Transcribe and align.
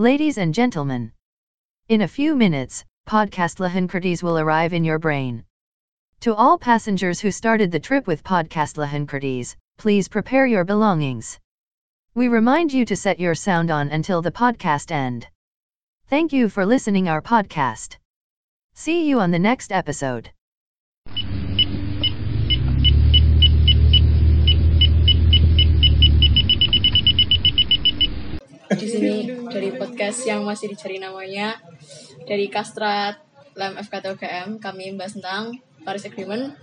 Ladies 0.00 0.38
and 0.38 0.54
gentlemen, 0.54 1.10
in 1.88 2.02
a 2.02 2.06
few 2.06 2.36
minutes, 2.36 2.84
podcast 3.08 3.58
Lahankertes 3.58 4.22
will 4.22 4.38
arrive 4.38 4.72
in 4.72 4.84
your 4.84 5.00
brain. 5.00 5.42
To 6.20 6.36
all 6.36 6.56
passengers 6.56 7.18
who 7.18 7.32
started 7.32 7.72
the 7.72 7.80
trip 7.80 8.06
with 8.06 8.22
podcast 8.22 8.76
Lahankertes, 8.76 9.56
please 9.76 10.06
prepare 10.06 10.46
your 10.46 10.64
belongings. 10.64 11.40
We 12.14 12.28
remind 12.28 12.72
you 12.72 12.84
to 12.84 12.94
set 12.94 13.18
your 13.18 13.34
sound 13.34 13.72
on 13.72 13.88
until 13.88 14.22
the 14.22 14.30
podcast 14.30 14.92
end. 14.92 15.26
Thank 16.06 16.32
you 16.32 16.48
for 16.48 16.64
listening 16.64 17.08
our 17.08 17.20
podcast. 17.20 17.96
See 18.74 19.08
you 19.08 19.18
on 19.18 19.32
the 19.32 19.40
next 19.40 19.72
episode. 19.72 20.30
Dari 29.48 29.72
podcast 29.74 30.28
yang 30.28 30.44
masih 30.44 30.72
dicari 30.72 31.00
namanya 31.00 31.56
dari 32.28 32.46
Kastrat 32.52 33.18
Lem 33.56 33.74
FKT 33.80 34.04
UGM 34.14 34.48
kami 34.62 34.94
membahas 34.94 35.18
tentang 35.18 35.56
Paris 35.82 36.06
Agreement 36.06 36.54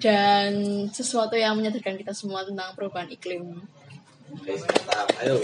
dan 0.00 0.50
sesuatu 0.88 1.36
yang 1.36 1.52
menyadarkan 1.58 2.00
kita 2.00 2.16
semua 2.16 2.46
tentang 2.48 2.72
perubahan 2.72 3.12
iklim. 3.12 3.60
Oke, 4.32 4.56
mantap. 4.56 5.06
Ayo, 5.20 5.36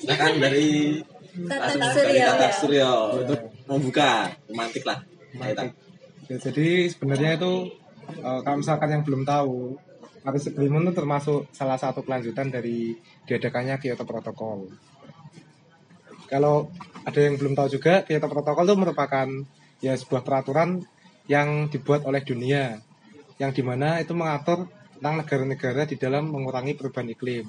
silakan 0.00 0.40
dari 0.40 0.96
Tata 1.44 1.76
langsung 1.76 2.00
Suryo. 2.00 2.08
dari 2.08 2.20
Tata 2.24 2.48
Suryo 2.48 2.92
untuk 3.20 3.40
membuka 3.68 4.10
romantik 4.48 4.88
lah. 4.88 5.04
Ya, 6.30 6.36
jadi 6.38 6.88
sebenarnya 6.88 7.36
itu 7.36 7.52
eh, 8.08 8.40
kalau 8.40 8.56
misalkan 8.64 8.88
yang 8.88 9.02
belum 9.04 9.28
tahu, 9.28 9.76
Paris 10.24 10.48
Agreement 10.48 10.88
itu 10.88 10.94
termasuk 10.96 11.52
salah 11.52 11.76
satu 11.76 12.00
kelanjutan 12.00 12.48
dari 12.48 12.96
diadakannya 13.28 13.76
Kyoto 13.76 14.08
Protocol. 14.08 14.72
Kalau 16.30 16.70
ada 17.02 17.18
yang 17.18 17.34
belum 17.34 17.58
tahu 17.58 17.68
juga, 17.74 18.06
Kyoto 18.06 18.30
Protocol 18.30 18.64
itu 18.70 18.76
merupakan 18.78 19.28
ya 19.82 19.98
sebuah 19.98 20.22
peraturan 20.22 20.78
yang 21.26 21.66
dibuat 21.66 22.06
oleh 22.06 22.22
dunia, 22.22 22.78
yang 23.42 23.50
di 23.50 23.66
mana 23.66 23.98
itu 23.98 24.14
mengatur 24.14 24.70
tentang 24.94 25.26
negara-negara 25.26 25.90
di 25.90 25.98
dalam 25.98 26.30
mengurangi 26.30 26.78
perubahan 26.78 27.10
iklim. 27.10 27.46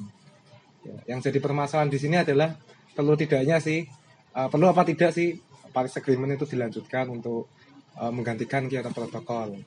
Ya, 0.82 1.14
yang 1.14 1.20
jadi 1.22 1.38
permasalahan 1.38 1.94
di 1.94 2.00
sini 2.02 2.18
adalah 2.18 2.58
perlu 2.98 3.14
tidaknya 3.14 3.62
sih, 3.62 3.86
eh, 4.34 4.48
perlu 4.50 4.66
apa 4.66 4.82
tidak 4.82 5.14
sih 5.14 5.38
Paris 5.70 5.94
Agreement 5.94 6.34
itu 6.34 6.50
dilanjutkan 6.50 7.06
untuk 7.14 7.54
eh, 8.02 8.10
menggantikan 8.10 8.66
Kyoto 8.66 8.90
Protocol. 8.90 9.62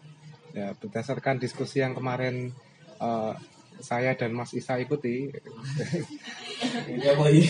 Ya, 0.55 0.75
berdasarkan 0.75 1.39
diskusi 1.39 1.87
yang 1.87 1.95
kemarin 1.95 2.51
eh, 2.99 3.35
saya 3.79 4.19
dan 4.19 4.35
Mas 4.35 4.55
Isa 4.59 4.75
ikuti, 4.83 5.31
Ya, 7.05 7.13
Boy. 7.15 7.45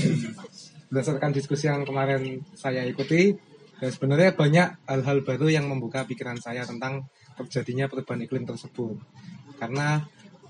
Berdasarkan 0.88 1.30
diskusi 1.34 1.66
yang 1.66 1.82
kemarin 1.82 2.42
saya 2.54 2.84
ikuti, 2.86 3.34
ya 3.80 3.88
sebenarnya 3.90 4.36
banyak 4.36 4.86
hal-hal 4.88 5.18
baru 5.26 5.46
yang 5.50 5.66
membuka 5.66 6.06
pikiran 6.06 6.38
saya 6.38 6.64
tentang 6.64 7.08
terjadinya 7.34 7.90
perubahan 7.90 8.24
iklim 8.24 8.44
tersebut. 8.46 8.96
Karena 9.58 10.02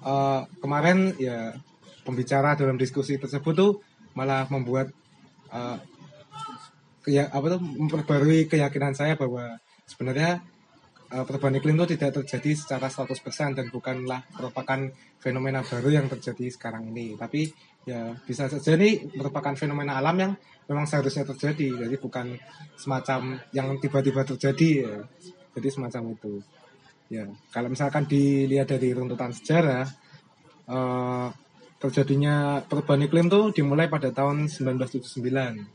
eh, 0.04 0.40
kemarin 0.60 1.16
ya 1.16 1.56
pembicara 2.04 2.54
dalam 2.54 2.76
diskusi 2.76 3.16
tersebut 3.16 3.54
tuh 3.56 3.72
malah 4.14 4.46
membuat 4.52 4.92
eh, 5.50 5.78
ya 7.08 7.28
apa 7.28 7.56
tuh 7.56 7.60
memperbarui 7.60 8.48
keyakinan 8.48 8.96
saya 8.96 9.16
bahwa 9.16 9.56
sebenarnya 9.88 10.40
eh, 11.12 11.24
perubahan 11.24 11.56
iklim 11.60 11.76
itu 11.80 11.96
tidak 11.96 12.22
terjadi 12.22 12.50
secara 12.56 12.88
100% 12.88 13.56
dan 13.56 13.66
bukanlah 13.68 14.24
merupakan 14.36 14.88
fenomena 15.20 15.60
baru 15.64 15.88
yang 16.00 16.06
terjadi 16.08 16.52
sekarang 16.52 16.92
ini 16.92 17.16
tapi 17.16 17.48
ya 17.84 18.16
bisa 18.24 18.48
saja. 18.48 18.76
Ini 18.76 19.16
merupakan 19.16 19.52
fenomena 19.54 20.00
alam 20.00 20.16
yang 20.16 20.32
memang 20.68 20.88
seharusnya 20.88 21.28
terjadi. 21.28 21.86
Jadi 21.86 21.96
bukan 22.00 22.36
semacam 22.76 23.38
yang 23.52 23.76
tiba-tiba 23.78 24.24
terjadi 24.24 24.70
ya. 24.84 24.94
jadi 25.54 25.68
semacam 25.70 26.16
itu. 26.16 26.40
Ya 27.12 27.28
kalau 27.52 27.68
misalkan 27.68 28.08
dilihat 28.08 28.72
dari 28.72 28.96
runtutan 28.96 29.30
sejarah 29.30 29.86
eh, 30.66 31.28
terjadinya 31.78 32.64
perubahan 32.64 33.04
iklim 33.04 33.28
tuh 33.28 33.52
dimulai 33.52 33.92
pada 33.92 34.08
tahun 34.08 34.48
1979 34.48 35.20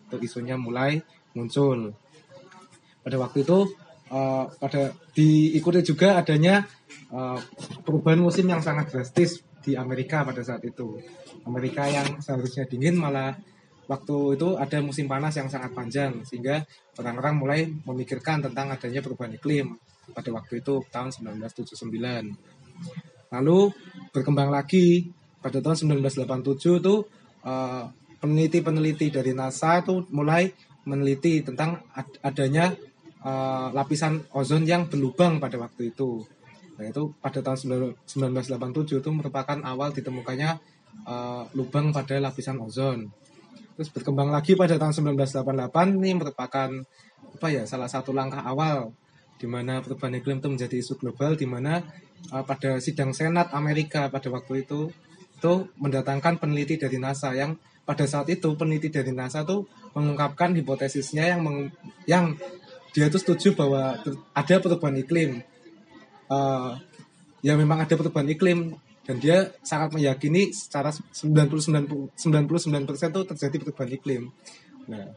itu 0.09 0.17
isunya 0.25 0.57
mulai 0.57 0.99
muncul. 1.37 1.93
Pada 3.05 3.17
waktu 3.21 3.45
itu 3.45 3.69
eh, 4.09 4.45
pada 4.49 4.81
diikuti 5.13 5.85
juga 5.85 6.17
adanya 6.17 6.65
eh, 7.13 7.39
perubahan 7.85 8.19
musim 8.19 8.49
yang 8.49 8.65
sangat 8.65 8.89
drastis 8.89 9.45
di 9.61 9.77
Amerika 9.77 10.25
pada 10.25 10.41
saat 10.41 10.65
itu 10.65 10.97
Amerika 11.49 11.89
yang 11.89 12.21
seharusnya 12.21 12.69
dingin 12.69 12.95
malah 12.95 13.33
waktu 13.89 14.37
itu 14.37 14.53
ada 14.61 14.77
musim 14.85 15.09
panas 15.09 15.33
yang 15.33 15.49
sangat 15.49 15.73
panjang 15.73 16.21
sehingga 16.21 16.61
orang-orang 17.01 17.33
mulai 17.35 17.65
memikirkan 17.65 18.45
tentang 18.45 18.69
adanya 18.69 19.01
perubahan 19.01 19.33
iklim 19.33 19.73
pada 20.13 20.29
waktu 20.29 20.61
itu 20.61 20.85
tahun 20.93 21.09
1979 21.09 23.33
lalu 23.33 23.59
berkembang 24.13 24.53
lagi 24.53 25.09
pada 25.41 25.57
tahun 25.57 26.05
1987 26.05 26.81
itu 26.81 26.95
eh, 27.45 27.83
peneliti-peneliti 28.19 29.07
dari 29.09 29.31
NASA 29.31 29.79
itu 29.79 30.03
mulai 30.11 30.51
meneliti 30.83 31.41
tentang 31.41 31.79
ad- 31.95 32.19
adanya 32.21 32.75
eh, 33.25 33.67
lapisan 33.73 34.21
ozon 34.35 34.67
yang 34.67 34.85
berlubang 34.85 35.39
pada 35.39 35.57
waktu 35.57 35.95
itu. 35.95 36.21
Nah, 36.79 36.87
itu 36.87 37.11
pada 37.19 37.43
tahun 37.43 37.91
1987 38.07 39.03
itu 39.03 39.09
merupakan 39.11 39.59
awal 39.67 39.91
ditemukannya 39.91 40.55
eh, 41.05 41.43
lubang 41.55 41.91
pada 41.95 42.17
lapisan 42.19 42.59
ozon. 42.59 43.07
Terus 43.75 43.89
berkembang 43.95 44.29
lagi 44.33 44.59
pada 44.59 44.75
tahun 44.75 45.15
1988 45.15 45.99
ini 46.03 46.11
merupakan 46.19 46.69
apa 47.29 47.47
ya 47.47 47.63
salah 47.63 47.87
satu 47.87 48.11
langkah 48.11 48.43
awal 48.43 48.91
di 49.39 49.47
mana 49.47 49.79
perubahan 49.79 50.19
iklim 50.19 50.43
itu 50.43 50.49
menjadi 50.51 50.75
isu 50.83 50.99
global 50.99 51.39
di 51.39 51.47
mana 51.47 51.79
eh, 52.31 52.43
pada 52.43 52.79
sidang 52.83 53.15
Senat 53.15 53.55
Amerika 53.55 54.11
pada 54.11 54.27
waktu 54.27 54.67
itu 54.67 54.91
itu 55.39 55.53
mendatangkan 55.79 56.35
peneliti 56.35 56.75
dari 56.75 56.99
NASA 56.99 57.31
yang 57.31 57.55
pada 57.87 58.03
saat 58.03 58.27
itu 58.27 58.59
peneliti 58.59 58.91
dari 58.91 59.15
NASA 59.15 59.47
tuh 59.47 59.63
mengungkapkan 59.95 60.51
hipotesisnya 60.51 61.31
yang 61.31 61.41
meng- 61.41 61.71
yang 62.03 62.35
dia 62.91 63.07
tuh 63.07 63.21
setuju 63.23 63.55
bahwa 63.55 63.95
ada 64.35 64.55
perubahan 64.59 64.99
iklim 64.99 65.39
Eh, 66.29 66.71
ya 67.41 67.57
memang 67.57 67.81
ada 67.81 67.93
perubahan 67.97 68.29
iklim 68.29 68.77
dan 69.09 69.17
dia 69.17 69.49
sangat 69.65 69.97
meyakini 69.97 70.53
secara 70.53 70.93
99 70.93 72.13
99% 72.13 72.13
itu 73.09 73.21
terjadi 73.33 73.55
perubahan 73.57 73.97
iklim. 73.97 74.23
Nah, 74.85 75.09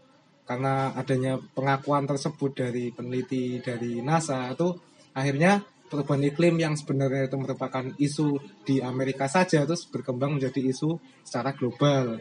karena 0.49 0.97
adanya 0.97 1.37
pengakuan 1.53 2.09
tersebut 2.09 2.57
dari 2.57 2.89
peneliti 2.89 3.61
dari 3.61 4.01
NASA 4.01 4.49
itu 4.49 4.73
akhirnya 5.13 5.61
perubahan 5.93 6.25
iklim 6.25 6.57
yang 6.57 6.73
sebenarnya 6.73 7.29
itu 7.29 7.37
merupakan 7.37 7.85
isu 8.01 8.41
di 8.65 8.81
Amerika 8.81 9.29
saja 9.29 9.69
terus 9.69 9.85
berkembang 9.85 10.41
menjadi 10.41 10.73
isu 10.73 10.97
secara 11.21 11.53
global. 11.53 12.17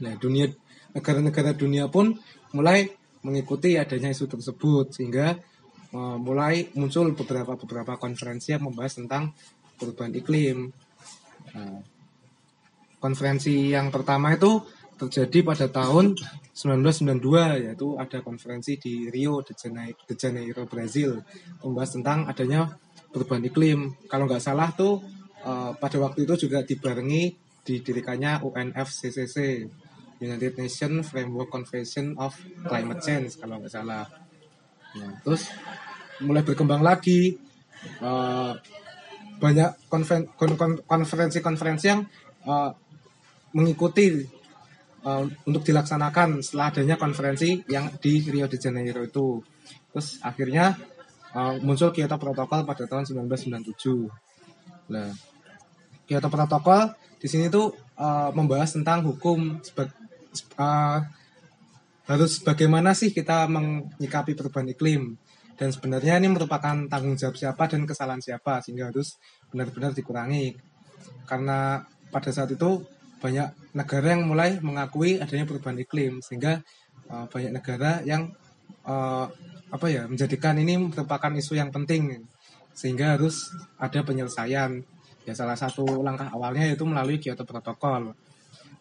Nah, 0.00 0.16
dunia 0.16 0.48
negara-negara 0.96 1.52
dunia 1.52 1.92
pun 1.92 2.16
mulai 2.56 2.88
mengikuti 3.20 3.76
adanya 3.76 4.08
isu 4.08 4.24
tersebut 4.24 4.96
sehingga 4.96 5.36
eh, 5.92 6.16
mulai 6.16 6.72
muncul 6.80 7.12
beberapa 7.12 7.60
beberapa 7.60 8.00
konferensi 8.00 8.56
yang 8.56 8.72
membahas 8.72 9.04
tentang 9.04 9.36
perubahan 9.78 10.12
iklim. 10.12 10.74
Nah, 11.54 11.80
konferensi 12.98 13.70
yang 13.70 13.94
pertama 13.94 14.34
itu 14.34 14.58
terjadi 14.98 15.46
pada 15.46 15.66
tahun 15.70 16.18
1992 16.52 17.70
yaitu 17.70 17.94
ada 17.94 18.18
konferensi 18.18 18.74
di 18.82 19.06
Rio 19.06 19.46
de 19.46 19.54
Janeiro, 19.54 20.02
de 20.02 20.14
Janeiro 20.18 20.66
Brazil 20.66 21.22
membahas 21.62 21.94
tentang 21.94 22.26
adanya 22.26 22.66
perubahan 23.14 23.46
iklim. 23.46 23.94
Kalau 24.10 24.26
nggak 24.26 24.42
salah 24.42 24.74
tuh 24.74 24.98
eh, 25.46 25.70
pada 25.78 25.96
waktu 26.02 26.26
itu 26.26 26.50
juga 26.50 26.66
dibarengi 26.66 27.30
didirikannya 27.62 28.42
UNFCCC 28.42 29.36
United 30.18 30.58
Nations 30.58 31.06
Framework 31.06 31.46
Convention 31.46 32.18
of 32.18 32.34
Climate 32.66 33.00
Change 33.06 33.38
kalau 33.38 33.62
nggak 33.62 33.70
salah. 33.72 34.02
Nah, 34.98 35.14
terus 35.22 35.46
mulai 36.26 36.42
berkembang 36.42 36.82
lagi 36.82 37.38
eh, 38.02 38.52
banyak 39.38 39.70
konferensi-konferensi 40.86 41.86
yang 41.86 42.02
eh, 42.44 42.70
mengikuti 43.54 44.22
eh, 45.06 45.24
untuk 45.46 45.62
dilaksanakan 45.62 46.42
setelah 46.42 46.74
adanya 46.74 46.96
konferensi 46.98 47.62
yang 47.70 47.94
di 48.02 48.22
Rio 48.26 48.50
de 48.50 48.58
Janeiro 48.58 49.00
itu. 49.06 49.40
Terus 49.94 50.18
akhirnya 50.20 50.74
eh, 51.32 51.54
muncul 51.62 51.94
Kyoto 51.94 52.18
Protocol 52.18 52.66
pada 52.66 52.84
tahun 52.84 53.06
1997. 53.06 54.92
Nah, 54.92 55.10
Kyoto 56.04 56.28
Protocol 56.28 56.92
di 57.18 57.26
sini 57.30 57.46
tuh 57.48 57.74
eh, 57.98 58.30
membahas 58.34 58.74
tentang 58.74 59.06
hukum 59.06 59.58
eh, 59.58 61.00
harus 62.08 62.32
bagaimana 62.40 62.96
sih 62.96 63.12
kita 63.12 63.44
menyikapi 63.52 64.32
perubahan 64.32 64.72
iklim 64.72 65.20
dan 65.58 65.74
sebenarnya 65.74 66.22
ini 66.22 66.30
merupakan 66.30 66.86
tanggung 66.86 67.18
jawab 67.18 67.34
siapa 67.34 67.66
dan 67.66 67.82
kesalahan 67.82 68.22
siapa 68.22 68.62
sehingga 68.62 68.94
harus 68.94 69.18
benar-benar 69.50 69.90
dikurangi. 69.90 70.54
Karena 71.26 71.82
pada 72.14 72.30
saat 72.30 72.54
itu 72.54 72.86
banyak 73.18 73.74
negara 73.74 74.06
yang 74.14 74.30
mulai 74.30 74.62
mengakui 74.62 75.18
adanya 75.18 75.42
perubahan 75.44 75.82
iklim 75.82 76.22
sehingga 76.22 76.62
uh, 77.10 77.26
banyak 77.26 77.50
negara 77.50 77.98
yang 78.06 78.30
uh, 78.86 79.26
apa 79.68 79.86
ya 79.90 80.06
menjadikan 80.06 80.54
ini 80.62 80.78
merupakan 80.78 81.34
isu 81.34 81.58
yang 81.58 81.74
penting 81.74 82.22
sehingga 82.70 83.18
harus 83.18 83.50
ada 83.82 84.06
penyelesaian. 84.06 84.78
Ya 85.26 85.34
salah 85.34 85.58
satu 85.58 86.00
langkah 86.00 86.30
awalnya 86.30 86.70
yaitu 86.70 86.86
melalui 86.86 87.18
Kyoto 87.18 87.42
Protocol 87.44 88.14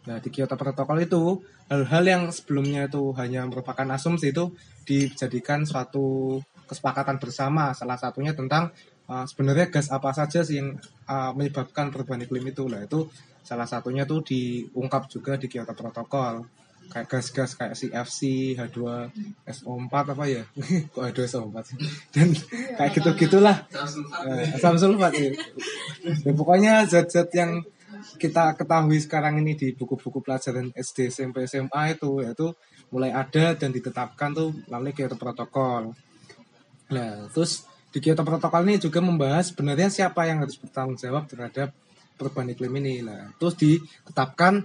Nah, 0.07 0.23
di 0.23 0.31
Kyoto 0.31 0.55
Protocol 0.55 1.03
itu 1.03 1.43
hal-hal 1.67 2.03
yang 2.07 2.23
sebelumnya 2.31 2.87
itu 2.87 3.11
hanya 3.19 3.43
merupakan 3.43 3.83
asumsi 3.91 4.31
itu 4.31 4.55
dijadikan 4.87 5.67
suatu 5.67 6.39
kesepakatan 6.67 7.17
bersama. 7.17 7.71
Salah 7.71 7.95
satunya 7.95 8.35
tentang 8.35 8.75
uh, 9.07 9.23
sebenarnya 9.23 9.71
gas 9.71 9.87
apa 9.89 10.11
saja 10.11 10.43
sih 10.43 10.59
yang 10.59 10.75
uh, 11.07 11.31
menyebabkan 11.33 11.89
perubahan 11.89 12.27
iklim 12.27 12.51
itu. 12.51 12.67
Lah 12.67 12.83
itu 12.83 13.07
salah 13.41 13.65
satunya 13.65 14.03
tuh 14.03 14.21
diungkap 14.21 15.07
juga 15.07 15.39
di 15.39 15.47
Kyoto 15.47 15.71
Protocol. 15.71 16.43
Kayak 16.87 17.07
gas-gas 17.11 17.51
kayak 17.59 17.75
CFC, 17.75 18.19
H2SO4 18.55 19.91
apa 19.91 20.23
ya? 20.23 20.43
Kok 20.95 21.03
H2SO4 21.03 21.55
sih? 21.67 21.77
Dan 22.15 22.31
kayak 22.79 22.91
gitu-gitulah. 22.95 23.67
Asam 24.55 24.79
sulfat 24.79 25.11
ya. 25.15 25.35
ya. 26.05 26.31
Pokoknya 26.31 26.87
zat-zat 26.87 27.27
yang 27.35 27.59
kita 28.15 28.55
ketahui 28.55 29.03
sekarang 29.03 29.43
ini 29.43 29.59
di 29.59 29.75
buku-buku 29.75 30.23
pelajaran 30.23 30.71
SD, 30.71 31.11
SMP, 31.11 31.43
SMA 31.43 31.97
itu 31.97 32.23
yaitu 32.23 32.55
mulai 32.87 33.11
ada 33.11 33.51
dan 33.57 33.75
ditetapkan 33.75 34.31
tuh 34.31 34.55
melalui 34.71 34.95
Kyoto 34.95 35.19
Protokol. 35.19 35.91
Nah, 36.93 37.27
terus 37.31 37.67
di 37.91 37.99
Kyoto 38.03 38.23
Protokol 38.23 38.67
ini 38.67 38.77
juga 38.79 38.99
membahas 38.99 39.51
sebenarnya 39.51 39.89
siapa 39.89 40.27
yang 40.27 40.43
harus 40.43 40.59
bertanggung 40.59 40.99
jawab 40.99 41.27
terhadap 41.27 41.71
perubahan 42.15 42.51
iklim 42.51 42.73
ini. 42.83 43.03
Nah, 43.03 43.31
terus 43.39 43.55
ditetapkan 43.59 44.63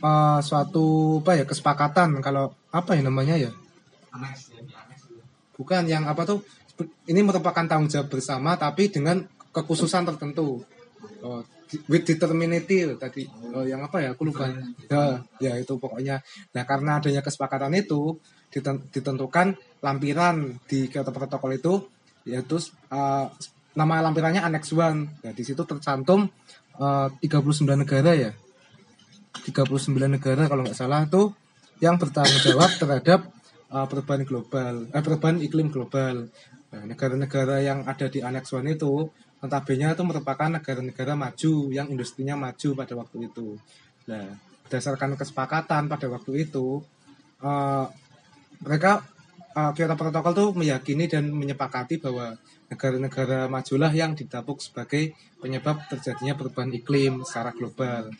uh, 0.00 0.40
suatu 0.40 1.18
apa 1.24 1.40
ya 1.40 1.44
kesepakatan 1.44 2.20
kalau 2.24 2.52
apa 2.72 2.96
ya 2.96 3.02
namanya 3.04 3.36
ya? 3.36 3.52
Bukan 5.54 5.86
yang 5.86 6.08
apa 6.10 6.26
tuh? 6.26 6.42
Ini 7.06 7.22
merupakan 7.22 7.62
tanggung 7.70 7.86
jawab 7.86 8.10
bersama 8.10 8.58
tapi 8.58 8.90
dengan 8.90 9.22
kekhususan 9.54 10.02
tertentu. 10.10 10.66
Oh, 11.22 11.44
with 11.88 12.04
determinity 12.06 12.86
tadi 12.94 13.26
oh, 13.50 13.66
yang 13.66 13.82
apa 13.82 13.98
ya 14.04 14.08
aku 14.14 14.30
lupa 14.30 14.46
ya 14.86 15.18
ya 15.42 15.52
itu 15.58 15.74
pokoknya 15.74 16.22
nah 16.54 16.62
karena 16.62 17.02
adanya 17.02 17.24
kesepakatan 17.24 17.74
itu 17.74 18.20
ditentukan 18.94 19.58
lampiran 19.84 20.56
di 20.64 20.88
Kyoto 20.88 21.12
Protokol 21.12 21.60
itu 21.60 21.74
yaitu 22.24 22.56
uh, 22.88 23.28
nama 23.76 24.00
lampirannya 24.00 24.40
Annex 24.40 24.72
One. 24.72 25.20
Nah 25.20 25.32
di 25.36 25.44
situ 25.44 25.60
tercantum 25.68 26.24
uh, 26.80 27.08
39 27.20 27.84
negara 27.84 28.16
ya. 28.16 28.32
39 29.44 29.92
negara 30.08 30.48
kalau 30.48 30.64
nggak 30.64 30.78
salah 30.78 31.04
itu 31.04 31.28
yang 31.84 32.00
bertanggung 32.00 32.40
jawab 32.40 32.70
terhadap 32.80 33.20
uh, 33.68 33.84
perubahan 33.84 34.24
global 34.24 34.88
eh, 34.88 35.02
perubahan 35.04 35.36
iklim 35.44 35.68
global. 35.68 36.32
Nah, 36.74 36.90
negara-negara 36.90 37.62
yang 37.62 37.86
ada 37.86 38.10
di 38.10 38.18
Annex 38.18 38.50
One 38.50 38.74
itu 38.74 39.06
notabene 39.38 39.94
itu 39.94 40.02
merupakan 40.02 40.50
negara-negara 40.50 41.14
maju 41.14 41.52
yang 41.70 41.86
industrinya 41.86 42.34
maju 42.34 42.68
pada 42.74 42.94
waktu 42.98 43.30
itu. 43.30 43.54
Nah, 44.10 44.34
berdasarkan 44.66 45.14
kesepakatan 45.14 45.86
pada 45.86 46.06
waktu 46.10 46.48
itu, 46.48 46.82
uh, 47.44 47.86
mereka 48.58 49.06
uh, 49.54 49.70
Kyoto 49.72 49.94
Protocol 49.94 50.32
tuh 50.34 50.48
meyakini 50.58 51.06
dan 51.06 51.30
menyepakati 51.30 52.02
bahwa 52.02 52.34
negara-negara 52.68 53.46
majulah 53.46 53.90
yang 53.94 54.18
didapuk 54.18 54.58
sebagai 54.58 55.14
penyebab 55.38 55.86
terjadinya 55.86 56.34
perubahan 56.34 56.74
iklim 56.74 57.22
secara 57.22 57.54
global. 57.54 58.10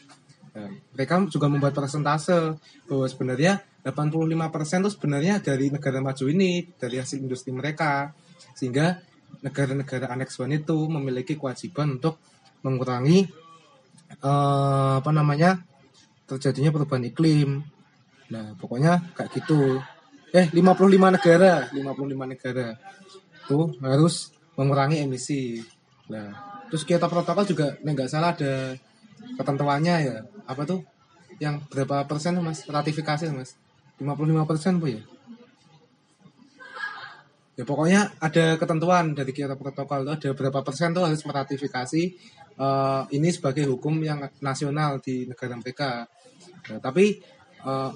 Nah, 0.54 0.70
mereka 0.94 1.18
juga 1.26 1.50
membuat 1.50 1.74
persentase 1.74 2.54
bahwa 2.86 3.06
sebenarnya 3.10 3.58
85% 3.82 4.86
itu 4.86 4.90
sebenarnya 4.94 5.34
dari 5.42 5.68
negara 5.68 5.98
maju 5.98 6.24
ini, 6.30 6.70
dari 6.78 7.02
hasil 7.02 7.18
industri 7.18 7.50
mereka. 7.50 8.14
Sehingga 8.54 9.02
negara-negara 9.42 10.08
Annex 10.14 10.38
One 10.38 10.62
itu 10.62 10.86
memiliki 10.86 11.34
kewajiban 11.34 11.98
untuk 11.98 12.22
mengurangi 12.62 13.28
uh, 14.24 15.02
apa 15.02 15.10
namanya 15.10 15.58
terjadinya 16.24 16.70
perubahan 16.70 17.04
iklim. 17.10 17.60
Nah, 18.30 18.54
pokoknya 18.56 19.12
kayak 19.18 19.30
gitu. 19.36 19.82
Eh, 20.34 20.50
55 20.50 21.14
negara, 21.14 21.70
55 21.70 22.26
negara 22.26 22.74
tuh 23.46 23.70
harus 23.78 24.34
mengurangi 24.58 25.06
emisi. 25.06 25.62
Nah, 26.10 26.58
terus 26.66 26.82
Kyoto 26.82 27.06
Protokol 27.06 27.46
juga 27.46 27.78
nggak 27.78 28.10
salah 28.10 28.34
ada 28.34 28.74
ketentuannya 29.38 29.94
ya. 30.02 30.16
Apa 30.50 30.66
tuh? 30.66 30.82
Yang 31.38 31.62
berapa 31.70 32.02
persen 32.10 32.42
Mas 32.42 32.66
ratifikasi 32.66 33.30
Mas? 33.30 33.54
55 34.02 34.50
persen 34.50 34.82
Bu 34.82 34.90
ya? 34.90 35.02
ya 37.54 37.62
pokoknya 37.62 38.18
ada 38.18 38.58
ketentuan 38.58 39.14
dari 39.14 39.30
Kyoto 39.30 39.54
Protokol 39.54 40.02
itu 40.02 40.12
ada 40.18 40.30
berapa 40.34 40.66
persen 40.66 40.90
tuh 40.90 41.06
harus 41.06 41.22
meratifikasi 41.22 42.02
uh, 42.58 43.06
ini 43.14 43.30
sebagai 43.30 43.70
hukum 43.70 44.02
yang 44.02 44.26
nasional 44.42 44.98
di 44.98 45.30
negara 45.30 45.54
mereka. 45.54 46.10
Nah, 46.66 46.78
tapi 46.82 47.22
uh, 47.62 47.94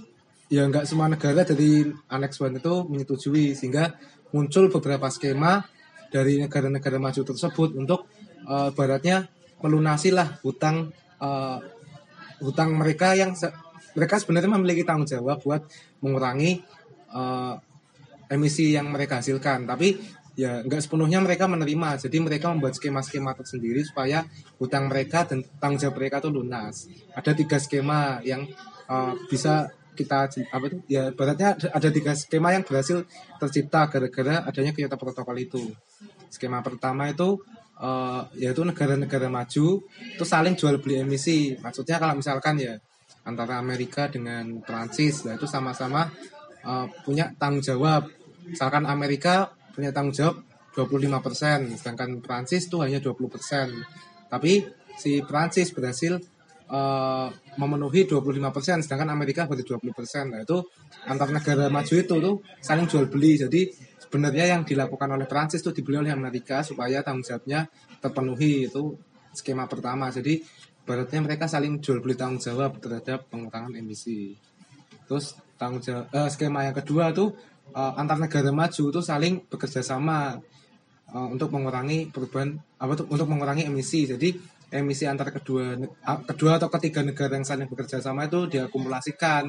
ya 0.48 0.64
nggak 0.64 0.84
semua 0.88 1.12
negara 1.12 1.44
dari 1.44 1.84
Annex 2.08 2.40
One 2.40 2.60
itu 2.60 2.74
menyetujui 2.88 3.52
sehingga 3.52 3.96
muncul 4.32 4.72
beberapa 4.72 5.08
skema 5.12 5.64
dari 6.08 6.40
negara-negara 6.40 6.96
maju 6.96 7.20
tersebut 7.20 7.76
untuk 7.76 8.08
uh, 8.48 8.72
baratnya 8.72 9.28
melunasi 9.60 10.12
lah 10.12 10.40
hutang 10.40 10.92
uh, 11.20 11.60
hutang 12.40 12.74
mereka 12.76 13.12
yang 13.12 13.36
se 13.36 13.50
mereka 13.96 14.20
sebenarnya 14.22 14.52
memiliki 14.54 14.86
tanggung 14.86 15.08
jawab 15.08 15.42
buat 15.42 15.66
mengurangi 16.00 16.62
uh, 17.10 17.58
emisi 18.30 18.76
yang 18.76 18.94
mereka 18.94 19.18
hasilkan. 19.18 19.66
Tapi 19.66 19.98
ya 20.38 20.62
nggak 20.62 20.86
sepenuhnya 20.86 21.18
mereka 21.18 21.50
menerima. 21.50 21.98
Jadi 21.98 22.16
mereka 22.22 22.54
membuat 22.54 22.78
skema-skema 22.78 23.34
tersendiri 23.34 23.82
supaya 23.82 24.22
hutang 24.62 24.86
mereka 24.86 25.26
dan 25.26 25.42
tanggung 25.58 25.82
jawab 25.82 25.98
mereka 25.98 26.22
itu 26.22 26.30
lunas. 26.30 26.86
Ada 27.10 27.34
tiga 27.34 27.58
skema 27.58 28.22
yang 28.22 28.46
uh, 28.86 29.18
bisa 29.26 29.72
kita 29.98 30.30
apa 30.30 30.64
itu? 30.70 30.78
Ya 30.86 31.10
beratnya 31.10 31.58
ada 31.58 31.88
tiga 31.90 32.14
skema 32.14 32.54
yang 32.54 32.62
berhasil 32.62 33.02
tercipta 33.42 33.90
gara-gara 33.90 34.46
adanya 34.46 34.70
Kyoto 34.70 34.94
Protokol 34.94 35.42
itu. 35.42 35.74
Skema 36.30 36.62
pertama 36.62 37.10
itu 37.10 37.42
uh, 37.82 38.22
yaitu 38.38 38.62
negara-negara 38.62 39.26
maju 39.26 39.82
itu 39.90 40.24
saling 40.24 40.54
jual 40.54 40.78
beli 40.78 41.02
emisi. 41.02 41.58
Maksudnya 41.58 41.98
kalau 41.98 42.14
misalkan 42.14 42.62
ya 42.62 42.78
antara 43.26 43.58
Amerika 43.58 44.06
dengan 44.06 44.62
Prancis 44.62 45.26
nah 45.26 45.34
itu 45.34 45.50
sama-sama 45.50 46.06
uh, 46.62 46.86
punya 47.02 47.34
tanggung 47.34 47.66
jawab. 47.66 48.06
Misalkan 48.46 48.86
Amerika 48.86 49.50
punya 49.74 49.90
tanggung 49.90 50.14
jawab 50.14 50.40
25%, 50.78 51.74
sedangkan 51.74 52.22
Prancis 52.22 52.70
itu 52.70 52.78
hanya 52.78 53.02
20%. 53.02 54.30
Tapi 54.30 54.62
si 54.94 55.18
Prancis 55.26 55.74
berhasil 55.74 56.22
uh, 56.68 57.28
memenuhi 57.56 58.04
25%, 58.04 58.84
sedangkan 58.84 59.10
Amerika 59.12 59.48
baru 59.48 59.64
20%. 59.64 60.32
Nah, 60.32 60.40
itu 60.44 60.58
antar 61.08 61.28
negara 61.32 61.66
maju 61.72 61.94
itu 61.96 62.14
tuh 62.14 62.36
saling 62.60 62.86
jual 62.86 63.08
beli. 63.08 63.40
Jadi 63.40 63.72
sebenarnya 63.98 64.56
yang 64.56 64.62
dilakukan 64.62 65.08
oleh 65.08 65.26
Prancis 65.26 65.64
itu 65.64 65.72
dibeli 65.72 66.00
oleh 66.00 66.12
Amerika 66.12 66.60
supaya 66.62 67.00
tanggung 67.00 67.24
jawabnya 67.24 67.66
terpenuhi 67.98 68.68
itu 68.68 68.94
skema 69.32 69.64
pertama. 69.66 70.12
Jadi 70.12 70.40
baratnya 70.84 71.20
mereka 71.24 71.44
saling 71.48 71.80
jual 71.80 72.00
beli 72.00 72.14
tanggung 72.16 72.40
jawab 72.40 72.78
terhadap 72.78 73.28
pengurangan 73.32 73.74
emisi. 73.74 74.36
Terus 75.08 75.36
tanggung 75.56 75.80
jawab 75.80 76.06
uh, 76.12 76.28
skema 76.28 76.68
yang 76.68 76.76
kedua 76.76 77.10
tuh 77.16 77.32
uh, 77.72 77.96
antar 77.96 78.20
negara 78.20 78.52
maju 78.52 78.82
itu 78.92 79.00
saling 79.00 79.44
bekerja 79.48 79.80
sama 79.80 80.38
untuk 81.08 81.48
mengurangi 81.56 82.12
perubahan 82.12 82.52
apa 82.76 82.92
tuh 82.92 83.08
untuk 83.08 83.32
mengurangi 83.32 83.64
emisi. 83.64 84.04
Jadi 84.04 84.57
emisi 84.68 85.08
antara 85.08 85.32
kedua 85.32 85.76
kedua 86.28 86.60
atau 86.60 86.68
ketiga 86.68 87.00
negara 87.00 87.36
yang 87.40 87.46
saling 87.46 87.68
bekerja 87.68 88.04
sama 88.04 88.28
itu 88.28 88.48
diakumulasikan. 88.48 89.48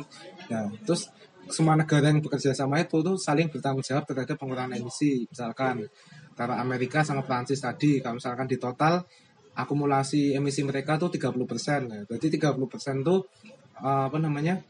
Nah, 0.52 0.72
terus 0.88 1.12
semua 1.50 1.76
negara 1.76 2.14
yang 2.14 2.22
bekerja 2.24 2.54
sama 2.56 2.80
itu 2.80 3.02
tuh 3.02 3.18
saling 3.18 3.50
bertanggung 3.50 3.84
jawab 3.84 4.06
terhadap 4.08 4.38
pengurangan 4.40 4.80
emisi. 4.80 5.26
Misalkan 5.28 5.84
antara 6.36 6.62
Amerika 6.62 7.04
sama 7.04 7.26
Prancis 7.26 7.60
tadi, 7.60 8.00
kalau 8.00 8.22
misalkan 8.22 8.48
di 8.48 8.56
total 8.56 9.04
akumulasi 9.58 10.38
emisi 10.38 10.64
mereka 10.64 10.96
tuh 10.96 11.12
30%. 11.12 11.36
Nah, 11.90 12.02
berarti 12.08 12.28
30% 12.32 13.04
tuh 13.04 13.20
uh, 13.84 14.08
apa 14.08 14.18
namanya? 14.22 14.62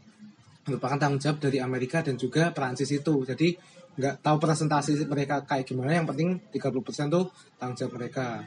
merupakan 0.69 1.01
tanggung 1.01 1.17
jawab 1.17 1.41
dari 1.41 1.57
Amerika 1.57 2.05
dan 2.05 2.13
juga 2.13 2.53
Perancis 2.53 2.93
itu. 2.93 3.25
Jadi 3.25 3.57
nggak 3.97 4.21
tahu 4.21 4.37
presentasi 4.37 5.01
mereka 5.09 5.41
kayak 5.41 5.65
gimana, 5.65 5.97
yang 5.97 6.05
penting 6.05 6.37
30% 6.53 7.09
tuh 7.09 7.25
tanggung 7.57 7.77
jawab 7.77 7.93
mereka. 7.97 8.45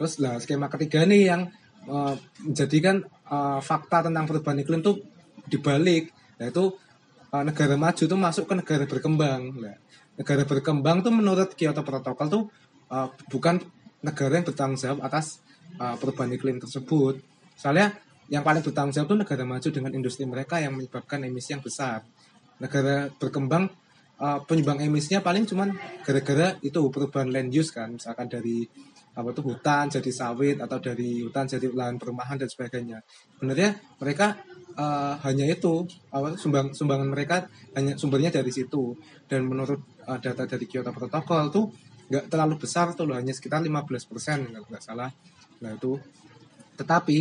Terus 0.00 0.16
lah 0.16 0.40
skema 0.40 0.72
ketiga 0.72 1.04
nih 1.04 1.28
yang 1.28 1.52
uh, 1.84 2.16
menjadikan 2.40 3.04
uh, 3.28 3.60
fakta 3.60 4.08
tentang 4.08 4.24
perubahan 4.24 4.64
iklim 4.64 4.80
tuh 4.80 4.96
dibalik, 5.44 6.08
yaitu 6.40 6.72
uh, 7.28 7.44
negara 7.44 7.76
maju 7.76 8.00
tuh 8.08 8.16
masuk 8.16 8.48
ke 8.48 8.54
negara 8.56 8.88
berkembang. 8.88 9.60
Nah, 9.60 9.76
negara 10.16 10.48
berkembang 10.48 11.04
tuh 11.04 11.12
menurut 11.12 11.52
Kyoto 11.52 11.84
Protocol 11.84 12.32
tuh 12.32 12.48
uh, 12.88 13.12
bukan 13.28 13.60
negara 14.00 14.40
yang 14.40 14.48
bertanggung 14.48 14.80
jawab 14.80 15.04
atas 15.04 15.44
uh, 15.76 16.00
perubahan 16.00 16.32
iklim 16.32 16.56
tersebut. 16.56 17.20
Soalnya 17.52 17.92
yang 18.32 18.40
paling 18.40 18.64
bertanggung 18.64 18.96
jawab 18.96 19.12
itu 19.12 19.16
negara 19.20 19.44
maju 19.44 19.68
dengan 19.68 19.92
industri 19.92 20.24
mereka 20.24 20.64
yang 20.64 20.80
menyebabkan 20.80 21.28
emisi 21.28 21.52
yang 21.52 21.60
besar. 21.60 22.08
negara 22.60 23.08
berkembang 23.16 23.72
uh, 24.20 24.38
penyumbang 24.44 24.84
emisinya 24.84 25.24
paling 25.24 25.48
cuman 25.48 25.72
gara-gara 26.04 26.60
itu 26.60 26.80
perubahan 26.92 27.32
land 27.32 27.50
use 27.50 27.72
kan 27.72 27.96
misalkan 27.96 28.28
dari 28.28 28.68
apa 29.10 29.34
tuh 29.34 29.52
hutan 29.52 29.90
jadi 29.90 30.10
sawit 30.14 30.56
atau 30.62 30.78
dari 30.78 31.26
hutan 31.26 31.44
jadi 31.50 31.66
lahan 31.74 31.98
perumahan 31.98 32.38
dan 32.38 32.46
sebagainya. 32.46 33.02
Sebenarnya 33.36 33.74
mereka 33.98 34.38
uh, 34.78 35.18
hanya 35.26 35.50
itu 35.50 35.82
apa 36.14 36.38
sumbang 36.38 36.70
sumbangan 36.70 37.08
mereka 37.10 37.50
hanya 37.74 37.98
sumbernya 37.98 38.30
dari 38.30 38.50
situ. 38.54 38.94
Dan 39.26 39.50
menurut 39.50 40.00
uh, 40.06 40.18
data 40.22 40.46
dari 40.46 40.64
Kyoto 40.70 40.94
Protocol 40.94 41.50
tuh 41.50 41.66
nggak 42.10 42.26
terlalu 42.26 42.54
besar 42.58 42.90
tuh 42.94 43.06
loh 43.06 43.14
hanya 43.18 43.30
sekitar 43.34 43.62
15% 43.62 44.50
kalau 44.54 44.66
nggak 44.66 44.84
salah. 44.84 45.10
Nah 45.62 45.70
itu. 45.74 45.98
Tetapi 46.78 47.18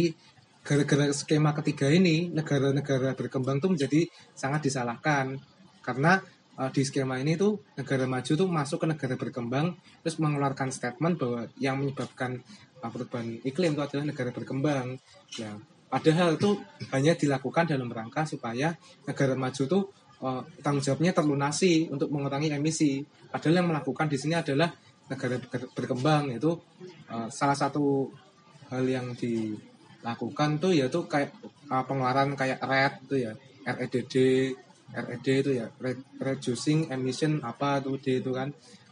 gara-gara 0.63 1.09
skema 1.11 1.51
ketiga 1.57 1.89
ini 1.89 2.29
negara-negara 2.29 3.17
berkembang 3.17 3.57
tuh 3.57 3.73
menjadi 3.73 4.05
sangat 4.37 4.69
disalahkan. 4.69 5.35
Karena 5.81 6.21
uh, 6.59 6.69
di 6.69 6.83
skema 6.83 7.15
ini 7.23 7.39
tuh 7.39 7.63
negara 7.79 8.03
maju 8.03 8.31
tuh 8.35 8.47
masuk 8.51 8.83
ke 8.83 8.87
negara 8.91 9.15
berkembang 9.15 9.79
terus 10.03 10.19
mengeluarkan 10.19 10.69
statement 10.75 11.15
bahwa 11.15 11.47
yang 11.55 11.79
menyebabkan 11.79 12.43
uh, 12.83 12.91
perubahan 12.91 13.39
iklim 13.47 13.79
itu 13.79 13.81
adalah 13.81 14.05
negara 14.11 14.29
berkembang. 14.35 14.99
Ya 15.39 15.55
padahal 15.89 16.37
itu 16.37 16.59
hanya 16.93 17.17
dilakukan 17.17 17.65
dalam 17.65 17.89
rangka 17.89 18.27
supaya 18.27 18.75
negara 19.07 19.33
maju 19.33 19.63
tuh 19.63 19.83
uh, 20.21 20.43
tanggung 20.59 20.83
jawabnya 20.83 21.15
terlunasi 21.15 21.87
untuk 21.87 22.11
mengurangi 22.11 22.51
emisi. 22.51 23.01
Padahal 23.31 23.63
yang 23.63 23.67
melakukan 23.71 24.11
di 24.11 24.17
sini 24.19 24.35
adalah 24.35 24.69
negara 25.07 25.39
berkembang. 25.73 26.35
Itu 26.35 26.59
uh, 27.09 27.31
salah 27.31 27.55
satu 27.55 28.11
hal 28.69 28.85
yang 28.85 29.17
di 29.17 29.55
lakukan 29.99 30.61
tuh 30.63 30.71
ya 30.71 30.87
tuh 30.87 31.11
kayak 31.11 31.35
pengeluaran 31.67 32.31
kayak 32.39 32.63
RED 32.63 32.93
tuh 33.03 33.19
ya 33.19 33.31
REDD 33.67 34.15
RED 34.89 35.27
itu 35.27 35.51
ya 35.53 35.69
reducing 36.17 36.89
emission 36.89 37.41
apa 37.45 37.77
tuh 37.81 38.01
D 38.01 38.21
itu 38.21 38.33
kan. 38.33 38.49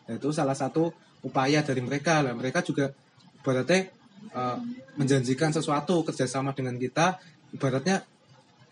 Nah, 0.07 0.13
itu 0.15 0.29
salah 0.29 0.53
satu 0.53 0.93
upaya 1.25 1.65
dari 1.65 1.81
mereka. 1.81 2.21
Lah 2.21 2.37
mereka 2.37 2.61
juga 2.61 2.93
ibaratnya 3.41 3.89
uh, 4.33 4.57
menjanjikan 4.95 5.49
sesuatu 5.49 6.05
kerjasama 6.05 6.53
dengan 6.53 6.77
kita. 6.77 7.17
Ibaratnya 7.51 8.05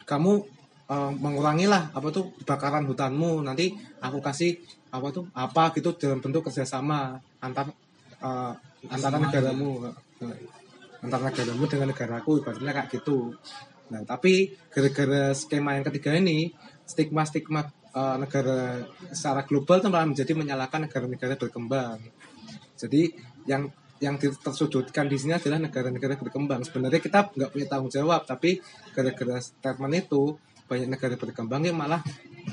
kamu 0.05 0.33
uh, 0.91 1.11
mengurangilah 1.11 1.91
apa 1.97 2.07
tuh 2.13 2.37
kebakaran 2.45 2.85
hutanmu. 2.85 3.41
Nanti 3.41 3.73
aku 3.99 4.21
kasih 4.21 4.61
apa 4.93 5.09
tuh 5.09 5.25
apa 5.33 5.73
gitu 5.73 5.97
dalam 5.97 6.21
bentuk 6.21 6.45
kerjasama 6.47 7.17
antar 7.41 7.73
uh, 8.21 8.53
antara 8.87 9.17
negaramu. 9.17 9.89
Antara 11.01 11.29
negaramu 11.29 11.65
dengan 11.65 11.89
negaraku 11.89 12.45
ibaratnya 12.45 12.71
kayak 12.71 12.89
gitu. 13.01 13.33
Nah 13.89 14.01
tapi 14.05 14.53
gara-gara 14.73 15.33
skema 15.37 15.77
yang 15.77 15.85
ketiga 15.85 16.17
ini 16.17 16.49
stigma-stigma 16.85 17.65
uh, 17.93 18.17
negara 18.21 18.85
secara 19.09 19.41
global 19.43 19.81
itu 19.81 19.89
malah 19.89 20.07
menjadi 20.07 20.31
menyalahkan 20.37 20.85
negara-negara 20.85 21.33
berkembang. 21.37 21.99
Jadi 22.77 23.09
yang 23.49 23.69
yang 24.03 24.19
tersudutkan 24.19 25.07
di 25.07 25.15
sini 25.15 25.39
adalah 25.39 25.57
negara-negara 25.57 26.19
berkembang. 26.19 26.67
Sebenarnya 26.67 26.99
kita 26.99 27.31
nggak 27.31 27.51
punya 27.51 27.65
tanggung 27.65 27.91
jawab 27.91 28.27
tapi 28.27 28.59
gara-gara 28.91 29.39
statement 29.39 29.95
itu 29.95 30.35
banyak 30.65 30.89
negara 30.89 31.15
berkembang 31.15 31.61
yang 31.61 31.77
malah 31.77 32.01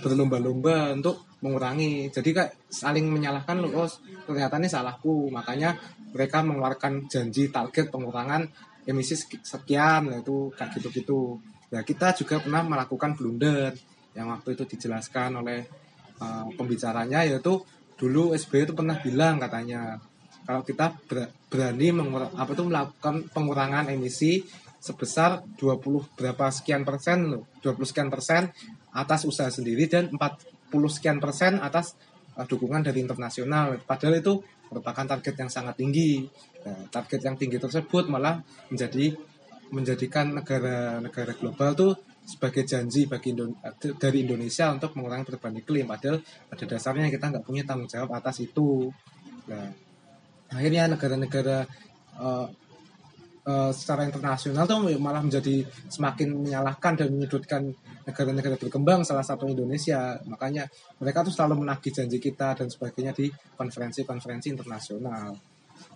berlomba-lomba 0.05 0.95
untuk 0.95 1.27
mengurangi. 1.43 2.12
Jadi 2.12 2.31
kayak 2.31 2.71
saling 2.71 3.09
menyalahkan 3.09 3.59
loh 3.59 3.85
oh, 3.85 3.91
ternyata 4.29 4.61
ini 4.62 4.69
salahku. 4.71 5.33
Makanya 5.33 5.75
mereka 6.12 6.45
mengeluarkan 6.45 7.09
janji 7.09 7.49
target 7.49 7.91
pengurangan 7.91 8.47
emisi 8.87 9.19
sekian 9.43 10.12
itu 10.12 10.53
kayak 10.55 10.79
gitu-gitu. 10.79 11.41
Ya 11.73 11.81
kita 11.83 12.12
juga 12.15 12.39
pernah 12.39 12.62
melakukan 12.62 13.17
blunder 13.17 13.73
yang 14.12 14.28
waktu 14.28 14.54
itu 14.57 14.64
dijelaskan 14.76 15.40
oleh 15.40 15.64
uh, 16.21 16.47
pembicaranya 16.54 17.25
yaitu 17.25 17.62
dulu 17.97 18.35
SBY 18.35 18.71
itu 18.71 18.75
pernah 18.75 18.99
bilang 18.99 19.38
katanya 19.38 20.00
kalau 20.42 20.66
kita 20.66 20.99
berani 21.47 21.88
mengur 21.95 22.26
apa 22.35 22.50
itu 22.50 22.64
melakukan 22.66 23.31
pengurangan 23.31 23.87
emisi 23.95 24.42
sebesar 24.83 25.47
20 25.54 26.19
berapa 26.19 26.50
sekian 26.50 26.83
persen 26.83 27.31
loh 27.31 27.47
20 27.62 27.78
sekian 27.87 28.11
persen 28.11 28.50
atas 28.92 29.25
usaha 29.25 29.49
sendiri 29.49 29.87
dan 29.87 30.11
40 30.11 30.19
sekian 30.90 31.23
persen 31.23 31.62
atas 31.62 31.97
uh, 32.37 32.47
dukungan 32.47 32.85
dari 32.85 33.00
internasional. 33.00 33.81
Padahal 33.85 34.21
itu 34.21 34.40
merupakan 34.73 35.04
target 35.04 35.35
yang 35.37 35.50
sangat 35.52 35.76
tinggi. 35.76 36.25
Nah, 36.64 36.88
target 36.88 37.21
yang 37.25 37.37
tinggi 37.37 37.61
tersebut 37.61 38.09
malah 38.09 38.40
menjadi 38.73 39.12
menjadikan 39.73 40.37
negara-negara 40.37 41.33
global 41.40 41.71
tuh 41.73 41.92
sebagai 42.23 42.62
janji 42.62 43.11
bagi 43.11 43.35
Indo 43.35 43.50
dari 43.99 44.23
Indonesia 44.23 44.71
untuk 44.71 44.95
mengurangi 44.95 45.26
perubahan 45.26 45.59
iklim. 45.59 45.87
Padahal 45.91 46.23
pada 46.23 46.64
dasarnya 46.64 47.11
kita 47.11 47.35
nggak 47.35 47.45
punya 47.45 47.62
tanggung 47.67 47.91
jawab 47.91 48.14
atas 48.14 48.43
itu. 48.43 48.88
Nah 49.50 49.67
akhirnya 50.52 50.87
negara-negara 50.87 51.64
uh, 52.21 52.47
uh, 53.47 53.73
secara 53.75 54.07
internasional 54.07 54.69
tuh 54.69 54.87
malah 55.00 55.25
menjadi 55.25 55.67
semakin 55.91 56.47
menyalahkan 56.47 56.93
dan 56.95 57.09
menyudutkan 57.11 57.62
negara-negara 58.07 58.59
berkembang 58.59 59.02
salah 59.02 59.26
satu 59.26 59.50
Indonesia. 59.50 60.19
Makanya 60.26 60.67
mereka 61.02 61.26
tuh 61.26 61.35
selalu 61.35 61.67
menagih 61.67 61.91
janji 61.91 62.19
kita 62.23 62.55
dan 62.55 62.69
sebagainya 62.71 63.12
di 63.14 63.31
konferensi-konferensi 63.59 64.49
internasional. 64.52 65.35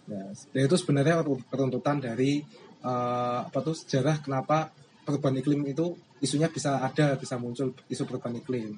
Dan 0.06 0.34
itu 0.54 0.76
sebenarnya 0.78 1.22
peruntutan 1.50 1.98
dari 1.98 2.42
uh, 2.82 3.46
apa 3.46 3.58
tuh 3.62 3.74
sejarah 3.74 4.22
kenapa 4.22 4.70
perubahan 5.06 5.38
iklim 5.38 5.62
itu 5.66 5.94
isunya 6.20 6.48
bisa 6.48 6.80
ada 6.80 7.16
bisa 7.20 7.36
muncul 7.36 7.72
isu 7.88 8.02
perubahan 8.08 8.40
iklim 8.40 8.76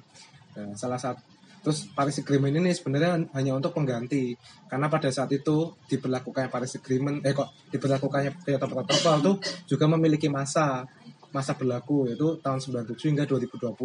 nah, 0.55 0.73
salah 0.75 0.99
satu 0.99 1.39
Terus 1.59 1.91
Paris 1.91 2.23
Agreement 2.23 2.55
ini 2.55 2.71
sebenarnya 2.71 3.19
hanya 3.35 3.51
untuk 3.51 3.75
pengganti 3.75 4.31
karena 4.71 4.87
pada 4.87 5.11
saat 5.11 5.27
itu 5.35 5.75
diberlakukannya 5.91 6.47
Paris 6.47 6.79
Agreement 6.79 7.19
eh 7.19 7.35
kok 7.35 7.51
diberlakukannya 7.67 8.31
Kyoto 8.47 8.67
Protocol 8.71 9.15
itu 9.19 9.31
juga 9.75 9.85
memiliki 9.91 10.31
masa 10.31 10.87
masa 11.35 11.53
berlaku 11.59 12.07
yaitu 12.07 12.39
tahun 12.39 12.63
97 12.63 13.11
hingga 13.11 13.27
2020. 13.27 13.75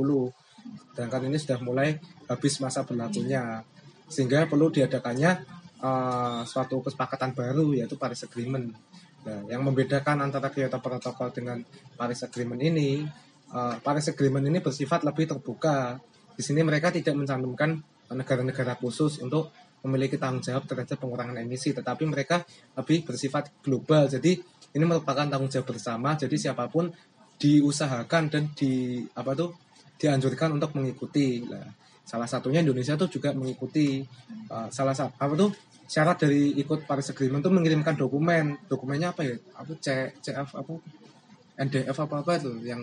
Sedangkan 0.94 1.22
ini 1.26 1.36
sudah 1.36 1.58
mulai 1.60 1.98
habis 2.30 2.62
masa 2.62 2.86
berlakunya 2.86 3.66
sehingga 4.06 4.46
perlu 4.46 4.70
diadakannya 4.70 5.42
uh, 5.82 6.46
suatu 6.46 6.78
kesepakatan 6.78 7.34
baru 7.34 7.74
yaitu 7.74 7.98
Paris 7.98 8.22
Agreement. 8.22 8.70
Nah, 9.24 9.40
yang 9.50 9.66
membedakan 9.66 10.22
antara 10.22 10.52
Kyoto 10.52 10.78
Protocol 10.78 11.34
dengan 11.34 11.58
Paris 11.96 12.22
Agreement 12.22 12.60
ini, 12.60 13.02
uh, 13.54 13.78
Paris 13.78 14.10
Agreement 14.10 14.44
ini 14.50 14.58
bersifat 14.58 15.06
lebih 15.06 15.30
terbuka 15.30 16.02
di 16.34 16.42
sini 16.42 16.66
mereka 16.66 16.90
tidak 16.90 17.14
mencantumkan 17.14 17.78
negara-negara 18.10 18.74
khusus 18.76 19.22
untuk 19.22 19.54
memiliki 19.86 20.16
tanggung 20.16 20.40
jawab 20.40 20.64
terhadap 20.64 20.96
pengurangan 20.96 21.36
emisi, 21.38 21.76
tetapi 21.76 22.08
mereka 22.08 22.42
lebih 22.74 23.04
bersifat 23.04 23.60
global. 23.60 24.08
Jadi 24.08 24.40
ini 24.74 24.84
merupakan 24.84 25.28
tanggung 25.28 25.52
jawab 25.52 25.76
bersama. 25.76 26.16
Jadi 26.16 26.36
siapa 26.40 26.66
pun 26.72 26.88
diusahakan 27.36 28.22
dan 28.32 28.42
di 28.56 29.04
apa 29.12 29.36
tuh 29.36 29.54
dianjurkan 30.00 30.56
untuk 30.56 30.72
mengikuti. 30.74 31.44
Nah, 31.44 31.68
salah 32.04 32.28
satunya 32.28 32.64
Indonesia 32.64 32.96
tuh 32.96 33.12
juga 33.12 33.36
mengikuti 33.36 34.00
uh, 34.50 34.68
salah 34.72 34.96
satu 34.96 35.16
apa 35.20 35.34
tuh 35.36 35.50
syarat 35.84 36.16
dari 36.16 36.56
ikut 36.56 36.88
Paris 36.88 37.12
Agreement 37.12 37.44
tuh 37.44 37.52
mengirimkan 37.52 37.94
dokumen. 37.94 38.64
Dokumennya 38.64 39.12
apa 39.12 39.22
ya? 39.22 39.36
Apa 39.54 39.76
C, 39.78 40.16
CF 40.16 40.48
apa 40.64 40.72
NDF 41.60 41.96
apa 42.00 42.14
apa 42.24 42.32
itu 42.40 42.50
yang 42.64 42.82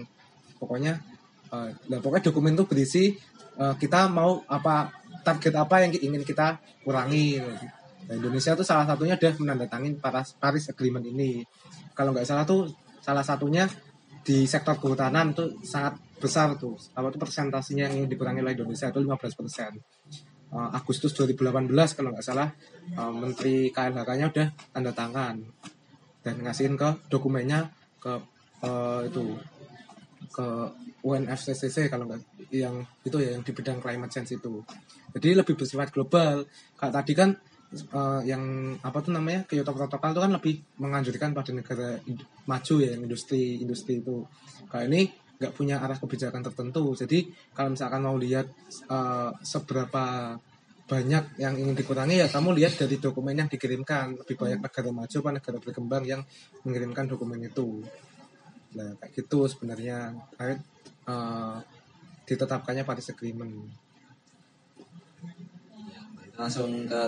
pokoknya 0.62 1.02
uh, 1.50 1.74
pokoknya 1.98 2.30
dokumen 2.30 2.54
itu 2.54 2.66
berisi 2.70 3.04
uh, 3.58 3.74
kita 3.74 4.06
mau 4.14 4.46
apa 4.46 4.94
target 5.26 5.54
apa 5.58 5.86
yang 5.86 5.92
ingin 5.98 6.22
kita 6.22 6.62
kurangi 6.86 7.42
nah, 7.42 8.14
Indonesia 8.18 8.58
tuh 8.58 8.66
salah 8.66 8.86
satunya 8.86 9.18
adalah 9.18 9.38
menandatangani 9.38 9.98
Paris, 10.02 10.34
Paris 10.38 10.66
Agreement 10.70 11.06
ini. 11.06 11.46
Kalau 11.94 12.12
nggak 12.12 12.26
salah 12.26 12.44
tuh 12.44 12.70
salah 13.02 13.22
satunya 13.22 13.70
di 14.22 14.46
sektor 14.46 14.78
kehutanan 14.78 15.34
tuh 15.34 15.62
sangat 15.66 15.98
besar 16.22 16.58
tuh. 16.58 16.78
Apa 16.98 17.10
tuh 17.14 17.22
persentasenya 17.22 17.90
yang 17.90 18.10
dikurangi 18.10 18.42
oleh 18.42 18.54
Indonesia 18.54 18.90
itu 18.90 19.00
15 19.02 19.40
persen. 19.40 19.72
Uh, 20.52 20.68
Agustus 20.76 21.16
2018 21.16 21.72
kalau 21.96 22.12
nggak 22.12 22.26
salah 22.26 22.52
uh, 23.00 23.14
Menteri 23.14 23.72
KLHK-nya 23.72 24.26
udah 24.30 24.48
tanda 24.74 24.92
tangan. 24.92 25.36
Dan 26.22 26.36
ngasihin 26.46 26.78
ke 26.78 27.10
dokumennya 27.10 27.74
ke 27.98 28.14
uh, 28.62 29.02
itu 29.06 29.38
ke 30.32 30.48
UNFCCC 31.04 31.92
kalau 31.92 32.08
nggak 32.08 32.50
yang 32.56 32.82
itu 33.04 33.18
ya 33.20 33.36
yang 33.36 33.44
di 33.44 33.52
bidang 33.52 33.84
climate 33.84 34.12
change 34.12 34.40
itu. 34.40 34.64
Jadi 35.12 35.30
lebih 35.36 35.60
bersifat 35.60 35.92
global. 35.92 36.48
Kayak 36.80 36.94
tadi 37.04 37.14
kan 37.14 37.30
uh, 37.92 38.22
yang 38.24 38.76
apa 38.80 38.98
tuh 39.04 39.12
namanya 39.12 39.44
Kyoto 39.44 39.76
Protocol 39.76 40.12
itu 40.16 40.22
kan 40.24 40.32
lebih 40.32 40.56
menganjurkan 40.80 41.30
pada 41.36 41.52
negara 41.52 41.90
maju 42.48 42.76
ya 42.80 42.92
industri 42.96 43.60
industri 43.60 44.00
itu. 44.00 44.24
Kayak 44.72 44.88
ini 44.88 45.02
nggak 45.42 45.54
punya 45.58 45.82
arah 45.82 45.98
kebijakan 45.98 46.42
tertentu. 46.46 46.96
Jadi 46.96 47.28
kalau 47.52 47.74
misalkan 47.74 48.02
mau 48.06 48.16
lihat 48.16 48.48
uh, 48.88 49.36
seberapa 49.42 50.38
banyak 50.92 51.40
yang 51.40 51.56
ingin 51.56 51.72
dikurangi 51.72 52.20
ya 52.20 52.28
kamu 52.28 52.52
lihat 52.52 52.76
dari 52.76 53.00
dokumen 53.00 53.32
yang 53.32 53.48
dikirimkan 53.48 54.12
lebih 54.20 54.36
banyak 54.36 54.60
negara 54.60 54.92
maju 54.92 55.18
apa 55.24 55.30
negara 55.40 55.58
berkembang 55.64 56.04
yang 56.04 56.20
mengirimkan 56.68 57.08
dokumen 57.08 57.40
itu 57.48 57.80
nah 58.72 58.90
kayak 59.00 59.12
gitu 59.16 59.48
sebenarnya 59.52 60.16
uh, 61.08 61.60
ditetapkannya 62.28 62.88
Paris 62.88 63.12
Agreement. 63.12 63.52
langsung 66.40 66.90
ke 66.90 67.02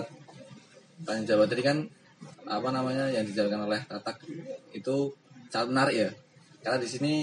tanya 1.02 1.22
jawab 1.26 1.50
tadi 1.50 1.64
kan 1.64 1.82
apa 2.46 2.68
namanya 2.70 3.10
yang 3.10 3.26
dijalankan 3.26 3.66
oleh 3.66 3.80
Tatak 3.82 4.22
itu 4.70 5.10
sangat 5.50 5.68
menarik 5.74 5.96
ya 6.06 6.10
karena 6.62 6.78
di 6.78 6.88
sini 6.88 7.14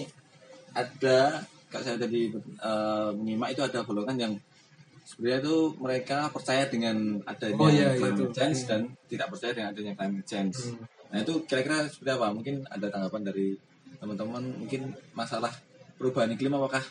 ada 0.76 1.40
kalau 1.72 1.84
saya 1.88 1.96
tadi 1.96 2.28
eh, 2.36 3.10
menyimak 3.16 3.56
itu 3.56 3.64
ada 3.64 3.80
golongan 3.88 4.18
yang 4.20 4.34
sebenarnya 5.08 5.40
itu 5.40 5.58
mereka 5.80 6.28
percaya 6.30 6.68
dengan 6.68 7.20
adanya 7.24 7.58
Oh, 7.58 7.72
iya, 7.72 7.96
climate 7.96 8.28
itu. 8.28 8.36
change 8.36 8.60
dan 8.68 8.82
tidak 9.08 9.28
percaya 9.32 9.52
dengan 9.56 9.70
adanya 9.72 9.94
climate 9.96 10.28
change. 10.28 10.58
Hmm. 10.68 10.84
Nah 11.12 11.18
itu 11.24 11.34
kira-kira 11.48 11.88
seperti 11.88 12.12
apa? 12.12 12.28
Mungkin 12.32 12.56
ada 12.68 12.88
tanggapan 12.92 13.22
dari 13.24 13.48
teman-teman 14.02 14.42
mungkin 14.58 14.92
masalah 15.14 15.54
perubahan 16.02 16.34
iklim 16.34 16.58
apakah 16.58 16.82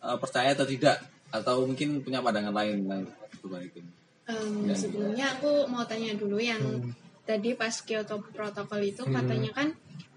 eh, 0.00 0.16
percaya 0.16 0.56
atau 0.56 0.64
tidak 0.64 0.96
atau 1.30 1.62
mungkin 1.68 2.00
punya 2.02 2.24
pandangan 2.24 2.50
lain 2.56 2.88
tentang 2.88 3.02
perubahan 3.38 3.64
iklim? 3.68 3.86
Ya. 4.30 4.78
sebelumnya 4.78 5.26
aku 5.34 5.66
mau 5.66 5.82
tanya 5.82 6.14
dulu 6.14 6.38
yang 6.38 6.62
Hmm. 6.62 6.94
tadi 7.26 7.50
pas 7.58 7.74
Kyoto 7.82 8.22
Protocol 8.30 8.78
itu 8.86 9.02
Hmm. 9.02 9.14
katanya 9.18 9.50
kan 9.50 9.68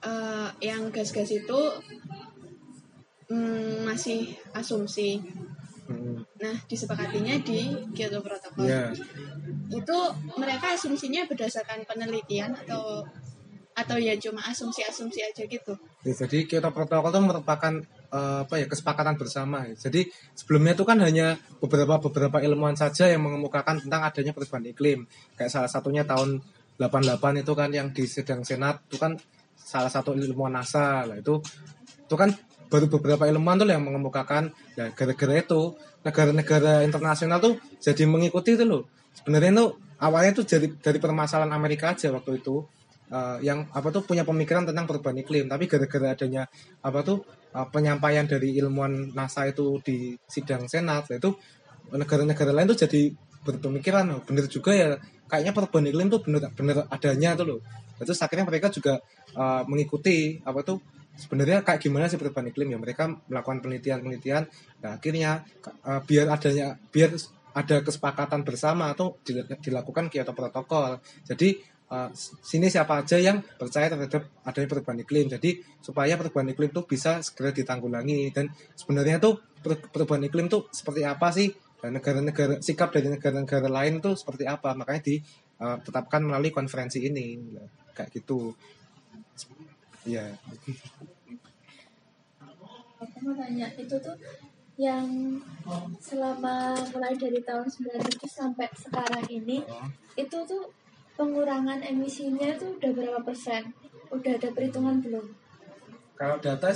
eh, 0.04 0.50
yang 0.62 0.94
gas-gas 0.94 1.32
itu 1.34 1.60
mm, 3.32 3.88
masih 3.88 4.36
asumsi. 4.54 5.18
Hmm. 5.88 6.22
Nah, 6.40 6.56
disepakatinya 6.68 7.40
di 7.42 7.72
Kyoto 7.96 8.20
Protocol. 8.24 8.68
Ya, 8.68 8.92
Itu 9.74 9.98
mereka 10.38 10.76
asumsinya 10.78 11.26
berdasarkan 11.26 11.88
penelitian 11.90 12.54
atau 12.54 13.02
atau 13.74 13.98
ya 13.98 14.14
cuma 14.22 14.42
asumsi-asumsi 14.46 15.20
aja 15.22 15.44
gitu. 15.46 15.74
Ya, 16.06 16.14
jadi 16.14 16.46
Kyoto 16.46 16.70
Protocol 16.70 17.10
itu 17.10 17.22
merupakan 17.26 17.74
eh, 18.14 18.40
apa 18.46 18.56
ya 18.62 18.66
kesepakatan 18.70 19.18
bersama. 19.18 19.66
Jadi 19.74 20.10
sebelumnya 20.38 20.78
itu 20.78 20.86
kan 20.86 21.02
hanya 21.02 21.36
beberapa 21.58 21.98
beberapa 21.98 22.38
ilmuwan 22.42 22.78
saja 22.78 23.10
yang 23.10 23.26
mengemukakan 23.26 23.82
tentang 23.82 24.02
adanya 24.06 24.32
perubahan 24.32 24.70
iklim. 24.70 25.10
Kayak 25.36 25.52
salah 25.52 25.72
satunya 25.72 26.06
tahun 26.06 26.42
88 26.78 27.44
itu 27.46 27.54
kan 27.54 27.70
yang 27.70 27.94
di 27.94 28.04
sidang 28.10 28.42
senat 28.42 28.82
itu 28.90 28.98
kan 28.98 29.18
salah 29.54 29.90
satu 29.90 30.18
ilmuwan 30.18 30.58
NASA 30.60 31.06
lah 31.06 31.18
itu 31.18 31.40
itu 32.04 32.16
kan 32.18 32.34
baru 32.68 32.90
beberapa 32.90 33.30
ilmuwan 33.30 33.62
tuh 33.62 33.70
yang 33.70 33.86
mengemukakan 33.86 34.50
ya 34.74 34.90
gara-gara 34.98 35.34
itu 35.38 35.78
negara-negara 36.02 36.82
internasional 36.84 37.38
tuh 37.38 37.54
jadi 37.78 38.10
mengikuti 38.10 38.58
itu 38.58 38.66
loh 38.66 38.90
sebenarnya 39.14 39.52
itu 39.54 39.66
awalnya 40.02 40.32
tuh 40.42 40.46
dari 40.50 40.68
dari 40.82 40.98
permasalahan 40.98 41.54
Amerika 41.54 41.94
aja 41.94 42.10
waktu 42.10 42.42
itu 42.42 42.66
eh, 43.14 43.38
yang 43.46 43.70
apa 43.70 43.94
tuh 43.94 44.02
punya 44.02 44.26
pemikiran 44.26 44.66
tentang 44.66 44.90
perubahan 44.90 45.22
iklim. 45.22 45.46
Tapi 45.46 45.70
gara-gara 45.70 46.18
adanya 46.18 46.50
apa 46.82 47.00
tuh 47.06 47.22
eh, 47.54 47.68
penyampaian 47.70 48.26
dari 48.26 48.58
ilmuwan 48.58 49.14
NASA 49.14 49.46
itu 49.46 49.78
di 49.86 50.18
sidang 50.26 50.66
senat 50.66 51.06
nah 51.06 51.18
itu 51.22 51.30
negara-negara 51.94 52.50
lain 52.50 52.74
tuh 52.74 52.80
jadi 52.90 53.14
berpemikiran 53.44 54.08
oh, 54.18 54.22
bener 54.24 54.48
juga 54.48 54.72
ya 54.72 54.90
kayaknya 55.28 55.52
perubahan 55.52 55.92
iklim 55.92 56.08
tuh 56.10 56.22
bener 56.26 56.42
bener 56.58 56.78
adanya 56.90 57.38
tuh 57.38 57.46
loh. 57.46 57.60
Terus 58.02 58.20
akhirnya 58.20 58.46
mereka 58.50 58.68
juga 58.74 59.00
eh, 59.36 59.62
mengikuti 59.70 60.42
apa 60.42 60.66
tuh 60.66 60.82
sebenarnya 61.14 61.62
kayak 61.62 61.80
gimana 61.82 62.10
sih 62.10 62.18
perubahan 62.18 62.50
iklim? 62.50 62.74
Ya 62.74 62.80
mereka 62.82 63.10
melakukan 63.30 63.62
penelitian-penelitian. 63.62 64.44
Nah 64.82 64.92
akhirnya 64.98 65.46
eh, 65.64 66.02
biar 66.04 66.26
adanya 66.32 66.78
biar 66.90 67.14
ada 67.54 67.86
kesepakatan 67.86 68.42
bersama 68.42 68.90
atau 68.90 69.22
dil- 69.22 69.46
dilakukan 69.46 70.10
Kyoto 70.10 70.34
Protocol. 70.34 70.98
Jadi 71.22 71.62
eh, 71.94 72.10
sini 72.42 72.68
siapa 72.74 73.06
aja 73.06 73.22
yang 73.22 73.46
percaya 73.46 73.94
terhadap 73.94 74.26
adanya 74.42 74.68
perubahan 74.70 75.00
iklim. 75.06 75.30
Jadi 75.30 75.62
supaya 75.78 76.18
perubahan 76.18 76.50
iklim 76.50 76.74
itu 76.74 76.82
bisa 76.90 77.22
segera 77.22 77.54
ditanggulangi. 77.54 78.34
Dan 78.34 78.50
sebenarnya 78.74 79.22
tuh 79.22 79.38
per- 79.62 79.90
perubahan 79.94 80.26
iklim 80.26 80.50
tuh 80.50 80.66
seperti 80.74 81.06
apa 81.06 81.30
sih? 81.30 81.54
Dan 81.78 82.00
negara-negara 82.00 82.64
sikap 82.64 82.90
dari 82.96 83.12
negara-negara 83.14 83.70
lain 83.70 84.02
tuh 84.02 84.18
seperti 84.18 84.50
apa? 84.50 84.74
Makanya 84.74 85.02
ditetapkan 85.06 86.26
melalui 86.26 86.50
konferensi 86.50 87.06
ini. 87.06 87.38
Kayak 87.94 88.10
gitu. 88.18 88.58
Ya 90.04 90.34
aku 93.04 93.18
mau 93.28 93.36
tanya 93.36 93.68
itu 93.76 93.96
tuh 94.00 94.16
yang 94.80 95.38
selama 96.02 96.74
mulai 96.96 97.14
dari 97.14 97.44
tahun 97.46 97.70
97 97.70 98.26
sampai 98.26 98.68
sekarang 98.74 99.26
ini 99.30 99.62
itu 100.18 100.38
tuh 100.50 100.64
pengurangan 101.16 101.80
emisinya 101.84 102.56
tuh 102.58 102.78
udah 102.78 102.92
berapa 102.94 103.20
persen? 103.22 103.74
Udah 104.14 104.38
ada 104.38 104.50
perhitungan 104.54 105.02
belum? 105.02 105.26
kalau 106.14 106.38
data 106.40 106.70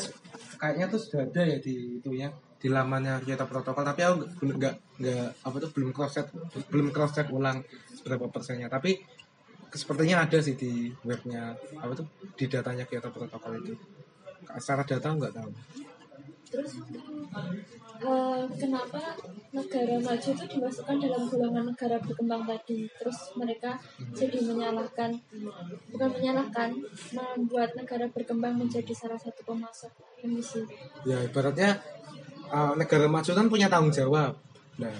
kayaknya 0.57 0.85
tuh 0.89 0.99
sudah 0.99 1.21
ada 1.29 1.41
ya 1.45 1.57
di 1.61 2.01
itu 2.01 2.09
ya 2.17 2.29
di 2.57 2.67
lamannya 2.73 3.21
Kyoto 3.21 3.45
Protocol 3.45 3.85
tapi 3.85 4.01
aku 4.01 4.13
nggak- 4.17 4.33
belum 4.41 4.55
nggak 4.57 4.75
nggak 4.97 5.27
apa 5.45 5.55
tuh 5.61 5.69
belum 5.77 5.89
cross 5.93 6.13
check 6.17 6.27
belum 6.73 6.89
cross 6.89 7.13
check 7.13 7.29
ulang 7.29 7.61
seberapa 7.93 8.25
persennya 8.33 8.65
tapi 8.65 8.97
sepertinya 9.69 10.25
ada 10.25 10.41
sih 10.41 10.57
di 10.57 10.89
webnya 11.05 11.53
apa 11.77 11.93
tuh 11.93 12.09
di 12.33 12.45
datanya 12.49 12.89
Kyoto 12.89 13.13
Protocol 13.13 13.61
itu 13.61 13.73
secara 14.57 14.83
data 14.83 15.07
nggak 15.13 15.33
tahu 15.37 15.51
Terus 16.47 16.79
eh, 18.01 18.41
kenapa 18.57 19.01
negara 19.53 19.95
maju 20.01 20.29
itu 20.33 20.45
dimasukkan 20.45 20.97
dalam 21.01 21.23
golongan 21.29 21.65
negara 21.73 21.97
berkembang 22.01 22.43
tadi? 22.45 22.85
Terus 22.97 23.17
mereka 23.37 23.77
jadi 24.13 24.37
menyalahkan, 24.43 25.17
bukan 25.93 26.09
menyalahkan, 26.13 26.69
membuat 27.13 27.73
negara 27.73 28.05
berkembang 28.09 28.57
menjadi 28.59 28.93
salah 28.93 29.17
satu 29.17 29.41
pemasok 29.45 29.91
emisi. 30.23 30.61
ya 31.05 31.21
ibaratnya 31.23 31.77
uh, 32.51 32.73
negara 32.73 33.05
maju 33.05 33.31
kan 33.31 33.47
punya 33.47 33.67
tanggung 33.69 33.93
jawab 33.93 34.37
nah 34.77 34.93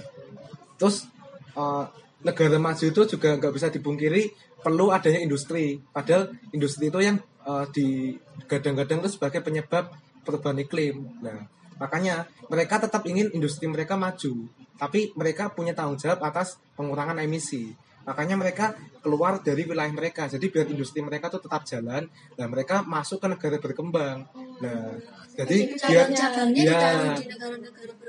terus 0.77 1.05
uh, 1.53 1.85
negara 2.25 2.57
maju 2.57 2.81
itu 2.81 3.01
juga 3.05 3.37
nggak 3.37 3.53
bisa 3.53 3.67
dipungkiri 3.69 4.33
perlu 4.61 4.89
adanya 4.89 5.21
industri 5.21 5.77
padahal 5.93 6.33
industri 6.53 6.89
itu 6.89 6.99
yang 7.01 7.21
uh, 7.45 7.65
digadang-gadang 7.69 9.05
itu 9.05 9.17
sebagai 9.17 9.45
penyebab 9.45 9.93
perubahan 10.25 10.57
iklim 10.61 11.05
nah 11.21 11.45
makanya 11.77 12.25
mereka 12.49 12.81
tetap 12.81 13.05
ingin 13.05 13.29
industri 13.33 13.65
mereka 13.69 13.95
maju 13.95 14.49
tapi 14.77 15.09
mereka 15.17 15.49
punya 15.49 15.73
tanggung 15.73 15.97
jawab 15.97 16.21
atas 16.21 16.61
pengurangan 16.77 17.17
emisi. 17.17 17.73
Makanya 18.07 18.39
mereka 18.39 18.71
keluar 19.03 19.43
dari 19.43 19.67
wilayah 19.67 19.91
mereka. 19.91 20.31
Jadi 20.31 20.47
biar 20.47 20.63
industri 20.71 21.03
mereka 21.03 21.27
tuh 21.27 21.43
tetap 21.43 21.67
jalan 21.67 22.07
dan 22.39 22.47
mereka 22.47 22.79
masuk 22.85 23.19
ke 23.19 23.27
negara 23.27 23.57
berkembang. 23.59 24.23
Nah 24.63 24.95
jadi 25.35 25.75
biar 25.75 26.07
ya, 26.07 26.29
berkembang. 26.47 27.19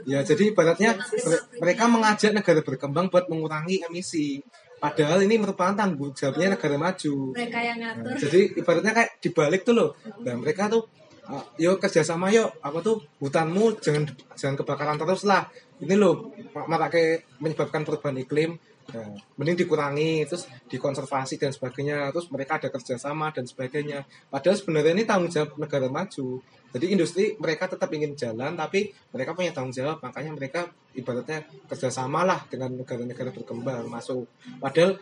ya 0.07 0.21
jadi 0.23 0.43
ibaratnya 0.55 0.91
mere- 0.95 1.45
mereka 1.59 1.85
mengajak 1.91 2.31
negara 2.31 2.61
berkembang 2.63 3.11
buat 3.11 3.27
mengurangi 3.27 3.83
emisi. 3.91 4.39
Padahal 4.79 5.27
ini 5.27 5.35
merupakan 5.43 5.75
tanggung 5.75 6.15
jawabnya 6.15 6.55
negara 6.55 6.79
maju. 6.79 7.35
Mereka 7.35 7.59
yang 7.59 7.79
Nah, 7.83 7.93
ngatur. 7.99 8.15
jadi 8.23 8.41
ibaratnya 8.63 8.93
kayak 8.95 9.11
dibalik 9.19 9.61
tuh 9.67 9.75
loh. 9.75 9.91
Dan 10.23 10.39
mereka 10.39 10.71
tuh 10.71 10.87
uh, 11.29 11.45
yuk 11.61 11.77
kerjasama 11.79 12.33
yuk. 12.33 12.49
Apa 12.65 12.81
tuh 12.81 13.05
hutanmu 13.21 13.79
jangan 13.79 14.09
jangan 14.35 14.57
kebakaran 14.59 14.97
terus 14.97 15.23
lah. 15.29 15.47
Ini 15.79 15.95
loh 15.95 16.33
kayak 16.57 17.39
menyebabkan 17.39 17.87
perubahan 17.87 18.19
iklim. 18.19 18.59
Nah, 18.89 19.13
mending 19.37 19.69
dikurangi 19.69 20.25
terus 20.25 20.49
dikonservasi 20.73 21.37
dan 21.37 21.53
sebagainya. 21.53 22.09
Terus 22.11 22.33
mereka 22.33 22.57
ada 22.57 22.73
kerjasama 22.73 23.31
dan 23.37 23.45
sebagainya. 23.45 24.09
Padahal 24.33 24.57
sebenarnya 24.57 24.93
ini 24.97 25.05
tanggung 25.05 25.29
jawab 25.29 25.61
negara 25.61 25.87
maju. 25.93 26.41
Jadi 26.69 26.87
industri 26.93 27.37
mereka 27.37 27.69
tetap 27.69 27.89
ingin 27.93 28.17
jalan 28.17 28.57
tapi 28.57 28.93
mereka 29.13 29.37
punya 29.37 29.53
tanggung 29.53 29.77
jawab. 29.77 30.01
Makanya 30.01 30.33
mereka 30.33 30.73
ibaratnya 30.97 31.45
kerjasama 31.69 32.25
lah 32.25 32.41
dengan 32.49 32.81
negara-negara 32.81 33.29
berkembang 33.29 33.93
masuk. 33.93 34.25
Padahal 34.57 34.97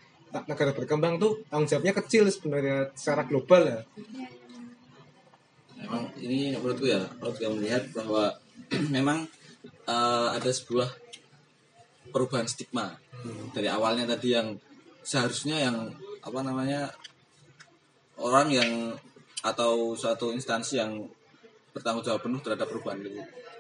negara 0.50 0.74
berkembang 0.74 1.22
tuh 1.22 1.46
tanggung 1.46 1.70
jawabnya 1.70 1.94
kecil 1.94 2.26
sebenarnya 2.26 2.90
secara 2.92 3.22
global 3.24 3.62
ya 3.64 3.80
Memang 5.76 6.10
ini 6.18 6.56
menurutku 6.56 6.88
ya, 6.88 7.04
menurutku 7.20 7.42
yang 7.44 7.54
melihat 7.60 7.84
bahwa 7.92 8.32
memang 8.96 9.28
eh, 9.66 10.28
ada 10.32 10.50
sebuah 10.50 10.88
perubahan 12.10 12.48
stigma 12.48 12.96
dari 13.52 13.68
awalnya 13.68 14.16
tadi 14.16 14.32
yang 14.32 14.56
seharusnya 15.02 15.68
yang 15.68 15.76
apa 16.22 16.40
namanya 16.42 16.90
orang 18.18 18.50
yang 18.50 18.70
atau 19.44 19.94
suatu 19.94 20.34
instansi 20.34 20.80
yang 20.80 21.06
bertanggung 21.70 22.02
jawab 22.02 22.24
penuh 22.24 22.40
terhadap 22.40 22.66
perubahan 22.66 22.98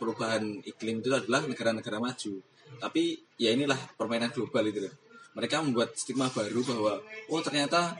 perubahan 0.00 0.42
iklim 0.64 1.04
itu 1.04 1.12
adalah 1.12 1.44
negara-negara 1.44 2.00
maju. 2.00 2.40
Tapi 2.80 3.20
ya 3.38 3.54
inilah 3.54 3.78
permainan 3.94 4.34
global 4.34 4.66
itu. 4.66 4.88
Mereka 5.36 5.60
membuat 5.62 5.94
stigma 5.94 6.32
baru 6.32 6.64
bahwa 6.64 6.92
oh 7.28 7.40
ternyata 7.44 7.94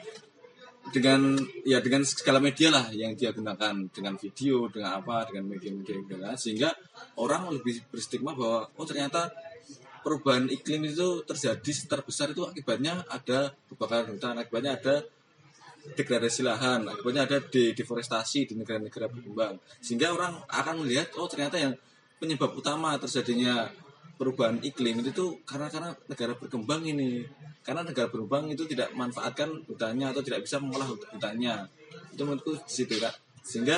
dengan 0.94 1.35
ya 1.66 1.83
dengan 1.83 2.07
segala 2.07 2.38
media 2.38 2.70
lah 2.70 2.87
yang 2.94 3.18
dia 3.18 3.35
gunakan. 3.35 3.90
Dengan 3.90 4.14
video 4.14 4.70
dengan 4.70 5.03
apa 5.03 5.27
dengan 5.27 5.51
media-media 5.51 5.96
dia- 6.07 6.38
sehingga 6.38 6.70
orang 7.18 7.51
lebih 7.51 7.83
berstigma 7.90 8.35
bahwa 8.38 8.70
oh 8.79 8.87
ternyata 8.87 9.31
perubahan 10.07 10.46
iklim 10.46 10.87
itu 10.87 11.27
terjadi 11.27 11.72
terbesar 11.90 12.31
itu 12.31 12.46
akibatnya 12.46 13.03
ada 13.11 13.51
kebakaran 13.66 14.14
hutan 14.14 14.38
akibatnya 14.38 14.79
ada 14.79 15.03
degradasi 15.99 16.46
lahan 16.46 16.87
akibatnya 16.87 17.27
ada 17.27 17.38
de- 17.42 17.75
deforestasi 17.75 18.46
di 18.46 18.55
negara-negara 18.55 19.11
berkembang. 19.11 19.59
Sehingga 19.83 20.14
orang 20.14 20.38
akan 20.46 20.87
melihat 20.87 21.11
oh 21.18 21.27
ternyata 21.27 21.59
yang 21.59 21.75
penyebab 22.22 22.55
utama 22.55 22.94
terjadinya 22.96 23.66
perubahan 24.16 24.59
iklim 24.64 25.05
itu 25.05 25.12
tuh 25.12 25.40
karena 25.44 25.68
karena 25.68 25.92
negara 26.09 26.33
berkembang 26.37 26.83
ini. 26.85 27.24
Karena 27.61 27.83
negara 27.85 28.09
berkembang 28.09 28.48
itu 28.52 28.64
tidak 28.64 28.94
manfaatkan 28.96 29.50
hutannya 29.68 30.07
atau 30.11 30.22
tidak 30.24 30.44
bisa 30.46 30.57
mengolah 30.62 30.88
hut- 30.88 31.09
hutannya. 31.12 31.68
Itu 32.14 32.22
menurutku 32.24 32.57
di 32.64 32.72
situ 32.72 32.96
kak. 32.96 33.12
Sehingga 33.44 33.76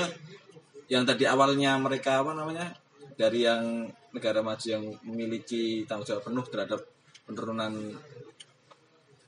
yang 0.88 1.04
tadi 1.04 1.28
awalnya 1.28 1.76
mereka 1.76 2.22
apa 2.22 2.32
namanya 2.32 2.72
dari 3.18 3.44
yang 3.44 3.90
negara 4.14 4.40
maju 4.40 4.66
yang 4.66 4.84
memiliki 5.04 5.84
tanggung 5.84 6.06
jawab 6.06 6.24
penuh 6.24 6.46
terhadap 6.48 6.80
penurunan 7.28 7.92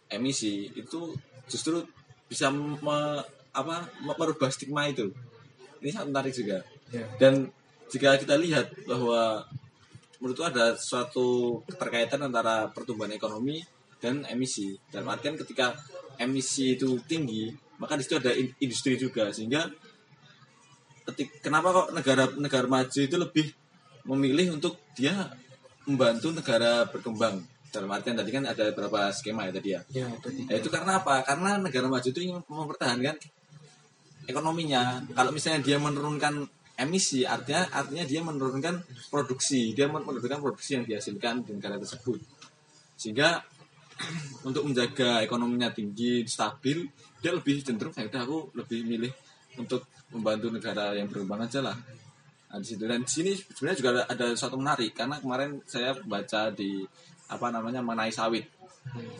emisi 0.09 0.73
itu 0.73 1.13
justru 1.51 1.85
bisa 2.31 2.49
me- 2.51 3.25
apa 3.51 3.87
me- 4.07 4.17
merubah 4.17 4.49
stigma 4.49 4.87
itu. 4.87 5.11
Ini 5.83 5.91
sangat 5.91 6.09
menarik 6.13 6.35
juga. 6.37 6.59
Ya. 6.91 7.07
dan 7.23 7.47
jika 7.87 8.19
kita 8.19 8.35
lihat 8.35 8.67
bahwa 8.83 9.47
menurutku 10.21 10.45
ada 10.45 10.77
suatu 10.77 11.61
keterkaitan 11.65 12.21
antara 12.21 12.69
pertumbuhan 12.71 13.11
ekonomi 13.11 13.65
dan 14.01 14.25
emisi 14.29 14.77
dalam 14.93 15.09
artian 15.13 15.37
ketika 15.37 15.73
emisi 16.21 16.77
itu 16.77 17.01
tinggi 17.09 17.49
maka 17.81 17.97
di 17.97 18.05
situ 18.05 18.21
ada 18.21 18.33
in- 18.37 18.53
industri 18.61 19.01
juga 19.01 19.33
sehingga 19.33 19.65
ketik 21.09 21.41
kenapa 21.41 21.73
kok 21.73 21.89
negara 21.97 22.25
negara 22.37 22.67
maju 22.69 23.01
itu 23.01 23.17
lebih 23.17 23.47
memilih 24.05 24.57
untuk 24.61 24.77
dia 24.93 25.33
membantu 25.89 26.33
negara 26.37 26.85
berkembang 26.89 27.41
dalam 27.73 27.89
artian 27.89 28.19
tadi 28.19 28.31
kan 28.31 28.45
ada 28.45 28.69
beberapa 28.75 29.09
skema 29.15 29.49
ya 29.49 29.53
tadi 29.57 29.71
ya 29.73 29.81
Ya, 30.05 30.07
tiga. 30.21 30.51
Ya, 30.53 30.57
itu 30.61 30.69
karena 30.69 31.01
apa? 31.01 31.25
Karena 31.25 31.57
negara 31.57 31.87
maju 31.89 32.05
itu 32.05 32.21
ingin 32.21 32.43
mempertahankan 32.45 33.17
ekonominya. 34.27 35.03
Kalau 35.15 35.31
misalnya 35.33 35.61
dia 35.65 35.79
menurunkan 35.81 36.47
emisi, 36.81 37.29
artinya 37.29 37.69
artinya 37.71 38.05
dia 38.09 38.21
menurunkan 38.25 38.81
produksi, 39.13 39.77
dia 39.77 39.87
menurunkan 39.87 40.41
produksi 40.41 40.81
yang 40.81 40.85
dihasilkan 40.89 41.45
di 41.45 41.57
negara 41.57 41.77
tersebut. 41.77 42.19
Sehingga 42.97 43.45
untuk 44.49 44.65
menjaga 44.65 45.21
ekonominya 45.21 45.69
tinggi, 45.71 46.25
stabil, 46.25 46.89
dia 47.21 47.37
lebih 47.37 47.61
cenderung 47.61 47.93
ya 47.93 48.09
udah 48.09 48.23
aku 48.25 48.39
lebih 48.57 48.81
milih 48.89 49.13
untuk 49.61 49.85
membantu 50.11 50.49
negara 50.49 50.97
yang 50.97 51.07
berkembang 51.07 51.45
aja 51.45 51.61
lah. 51.61 51.77
Nah, 52.51 52.59
di 52.59 52.67
situ 52.67 52.83
dan 52.83 53.07
di 53.07 53.13
sini 53.13 53.33
sebenarnya 53.37 53.79
juga 53.79 53.91
ada, 53.95 54.03
ada 54.11 54.27
suatu 54.35 54.59
menarik 54.59 54.91
karena 54.91 55.23
kemarin 55.23 55.63
saya 55.71 55.95
baca 56.03 56.51
di 56.51 56.83
apa 57.31 57.47
namanya 57.55 57.79
mengenai 57.79 58.11
sawit 58.11 58.43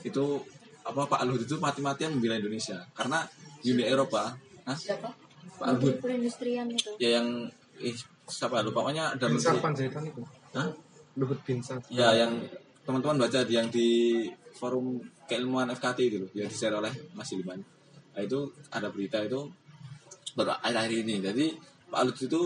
itu 0.03 0.43
apa 0.83 1.07
Pak 1.07 1.23
Luhut 1.31 1.47
itu 1.47 1.55
mati-matian 1.63 2.11
membela 2.11 2.35
Indonesia 2.35 2.83
karena 2.91 3.23
Uni 3.63 3.87
Eropa 3.87 4.35
Hah? 4.67 4.75
Siapa? 4.75 5.30
Pak 5.61 5.67
Luhut 5.77 5.97
perindustrian 6.01 6.67
itu 6.73 6.91
ya 6.97 7.21
yang 7.21 7.49
eh 7.81 7.97
siapa 8.29 8.63
lupa 8.63 8.85
pokoknya 8.85 9.17
ada 9.19 9.27
Binsar 9.27 9.59
Panjaitan 9.59 10.05
itu. 10.07 10.23
Hah? 10.55 10.69
Luhut 11.19 11.41
Binsar. 11.43 11.83
ya 11.91 12.15
yang 12.15 12.41
teman-teman 12.87 13.27
baca 13.27 13.45
di 13.45 13.53
yang 13.55 13.69
di 13.69 13.89
forum 14.57 15.01
keilmuan 15.29 15.69
FKT 15.73 15.99
itu 16.11 16.17
loh 16.23 16.31
yang 16.35 16.49
di-share 16.49 16.75
oleh 16.75 16.91
Mas 17.15 17.31
Ilman 17.33 17.61
nah, 18.17 18.23
itu 18.23 18.51
ada 18.73 18.89
berita 18.91 19.23
itu 19.23 19.47
baru 20.35 20.57
akhir-akhir 20.63 20.93
ini 21.07 21.15
jadi 21.23 21.47
Pak 21.91 22.03
Luhut 22.07 22.21
itu 22.23 22.43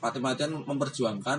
mati-matian 0.00 0.52
memperjuangkan 0.64 1.38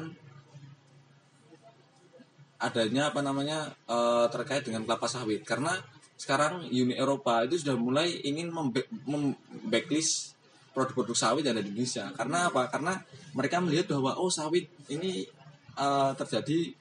adanya 2.62 3.10
apa 3.10 3.20
namanya 3.26 3.74
eh, 3.90 4.26
terkait 4.30 4.62
dengan 4.62 4.86
kelapa 4.86 5.10
sawit 5.10 5.42
karena 5.42 5.74
sekarang 6.22 6.70
Uni 6.70 6.94
Eropa 6.94 7.42
itu 7.42 7.58
sudah 7.58 7.74
mulai 7.74 8.22
ingin 8.22 8.54
mem-backlist 8.54 10.38
produk-produk 10.72 11.16
sawit 11.16 11.44
yang 11.44 11.56
ada 11.56 11.64
di 11.64 11.72
Indonesia. 11.76 12.08
Karena 12.16 12.48
apa? 12.48 12.68
Karena 12.72 12.96
mereka 13.36 13.60
melihat 13.60 13.92
bahwa 13.96 14.16
oh 14.20 14.32
sawit 14.32 14.68
ini 14.88 15.28
eh, 15.76 16.12
terjadi 16.16 16.72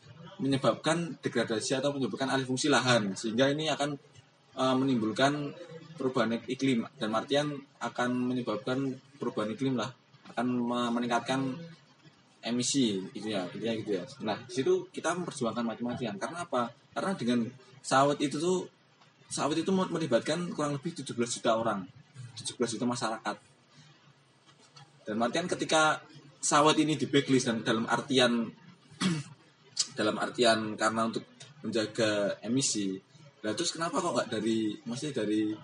menyebabkan 0.40 1.20
degradasi 1.20 1.76
atau 1.76 1.92
menyebabkan 1.92 2.32
alih 2.32 2.48
fungsi 2.48 2.72
lahan 2.72 3.12
sehingga 3.12 3.50
ini 3.50 3.68
akan 3.68 3.98
eh, 4.56 4.74
menimbulkan 4.78 5.52
perubahan 5.98 6.38
iklim. 6.46 6.86
Dan 6.96 7.12
artian 7.12 7.52
akan 7.82 8.10
menyebabkan 8.30 8.94
perubahan 9.20 9.52
iklim 9.52 9.76
lah 9.76 9.90
akan 10.30 10.46
me- 10.46 10.92
meningkatkan 10.94 11.58
emisi 12.40 12.96
gitu 13.12 13.28
ya 13.28 13.44
intinya 13.52 13.74
gitu 13.76 13.90
ya. 14.00 14.04
Nah 14.24 14.38
situ 14.48 14.88
kita 14.94 15.12
memperjuangkan 15.12 15.66
mati-matian 15.66 16.16
karena 16.16 16.46
apa? 16.46 16.72
Karena 16.96 17.12
dengan 17.12 17.44
sawit 17.84 18.16
itu 18.22 18.40
tuh 18.40 18.64
sawit 19.28 19.60
itu 19.60 19.70
melibatkan 19.70 20.48
kurang 20.56 20.80
lebih 20.80 20.96
17 20.96 21.12
juta 21.14 21.54
orang 21.54 21.84
17 22.34 22.56
juta 22.56 22.86
masyarakat 22.88 23.36
dan 25.06 25.16
artian 25.20 25.48
ketika 25.48 26.00
sawit 26.40 26.80
ini 26.80 26.96
di 26.96 27.06
backlist 27.08 27.48
dan 27.48 27.60
dalam 27.64 27.84
artian 27.88 28.48
dalam 29.98 30.16
artian 30.16 30.76
karena 30.76 31.08
untuk 31.08 31.24
menjaga 31.60 32.40
emisi 32.40 32.96
nah 33.40 33.56
terus 33.56 33.72
kenapa 33.72 34.00
kok 34.04 34.12
nggak 34.12 34.28
dari 34.36 34.76
maksudnya 34.84 35.24
dari 35.24 35.56